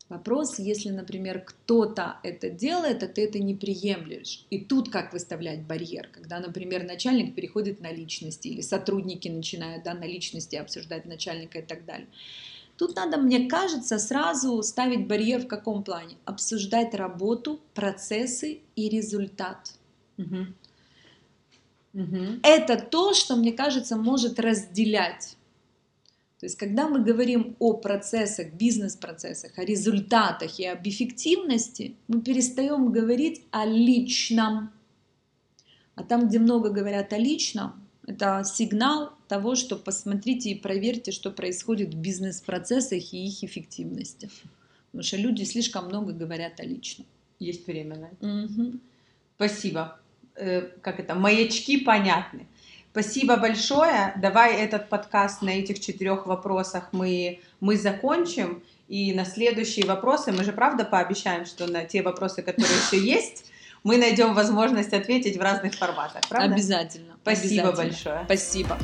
Вопрос, 0.10 0.57
если, 0.57 0.89
например, 0.89 1.41
кто-то 1.41 2.18
это 2.24 2.49
делает, 2.49 3.03
а 3.03 3.07
ты 3.07 3.26
это 3.26 3.38
не 3.38 3.53
приемлешь. 3.53 4.43
И 4.49 4.60
тут 4.60 4.89
как 4.89 5.14
выставлять 5.14 5.62
барьер, 5.62 6.10
когда, 6.12 6.39
например, 6.39 6.84
начальник 6.84 7.36
переходит 7.36 7.80
на 7.80 7.91
личности, 7.91 8.47
или 8.47 8.62
сотрудники 8.62 9.28
начинают 9.28 9.84
да, 9.84 9.93
на 9.93 10.05
личности 10.05 10.55
обсуждать 10.55 11.05
начальника 11.05 11.60
и 11.60 11.62
так 11.62 11.86
далее. 11.86 12.07
Тут 12.76 12.95
надо, 12.95 13.18
мне 13.18 13.47
кажется, 13.47 13.99
сразу 13.99 14.64
ставить 14.64 15.05
барьер 15.05 15.41
в 15.41 15.47
каком 15.47 15.84
плане? 15.84 16.16
Обсуждать 16.26 16.95
работу, 16.95 17.60
процессы 17.76 18.62
и 18.76 18.89
результат. 18.89 19.74
Угу. 20.18 20.47
Угу. 21.93 22.39
Это 22.41 22.78
то, 22.78 23.14
что, 23.14 23.36
мне 23.36 23.51
кажется, 23.51 23.95
может 23.95 24.39
разделять 24.39 25.36
то 26.40 26.46
есть, 26.46 26.58
когда 26.58 26.88
мы 26.88 27.04
говорим 27.04 27.58
о 27.60 27.74
процессах, 27.74 28.54
бизнес-процессах, 28.54 29.58
о 29.58 29.66
результатах 29.66 30.58
и 30.58 30.66
об 30.66 30.88
эффективности, 30.88 31.98
мы 32.08 32.22
перестаем 32.22 32.94
говорить 32.94 33.42
о 33.52 33.66
личном. 33.66 34.72
А 35.96 36.04
там, 36.04 36.30
где 36.30 36.40
много 36.40 36.70
говорят 36.70 37.12
о 37.12 37.18
личном, 37.18 37.86
это 38.08 38.44
сигнал 38.46 39.12
того, 39.28 39.56
что 39.56 39.76
посмотрите 39.76 40.52
и 40.52 40.60
проверьте, 40.60 41.12
что 41.12 41.30
происходит 41.30 41.94
в 41.94 41.98
бизнес-процессах 41.98 43.14
и 43.14 43.28
их 43.28 43.44
эффективности. 43.44 44.30
Потому 44.92 45.04
что 45.04 45.18
люди 45.18 45.44
слишком 45.44 45.88
много 45.88 46.14
говорят 46.14 46.62
о 46.62 46.64
личном. 46.64 47.06
Есть 47.40 47.68
время 47.68 47.98
на 48.22 48.44
Угу. 48.46 48.80
Спасибо. 49.36 50.00
Э, 50.36 50.62
как 50.82 51.02
это? 51.02 51.16
Маячки 51.16 51.82
понятны. 51.82 52.48
Спасибо 52.92 53.38
большое. 53.38 54.14
Давай 54.18 54.56
этот 54.56 54.90
подкаст 54.90 55.42
на 55.42 55.50
этих 55.50 55.80
четырех 55.80 56.26
вопросах 56.26 56.90
мы, 56.92 57.40
мы 57.60 57.78
закончим. 57.78 58.64
И 58.88 59.14
на 59.14 59.24
следующие 59.24 59.86
вопросы 59.86 60.32
мы 60.32 60.44
же 60.44 60.52
правда 60.52 60.84
пообещаем, 60.84 61.46
что 61.46 61.68
на 61.68 61.86
те 61.86 62.02
вопросы, 62.02 62.42
которые 62.42 62.76
еще 62.92 63.00
есть, 63.00 63.46
мы 63.84 63.98
найдем 63.98 64.34
возможность 64.34 64.94
ответить 64.94 65.38
в 65.38 65.42
разных 65.42 65.76
форматах, 65.76 66.22
правда? 66.28 66.56
Обязательно. 66.56 67.16
Спасибо 67.22 67.70
Обязательно. 67.70 67.90
большое. 67.90 68.22
Спасибо. 68.26 68.78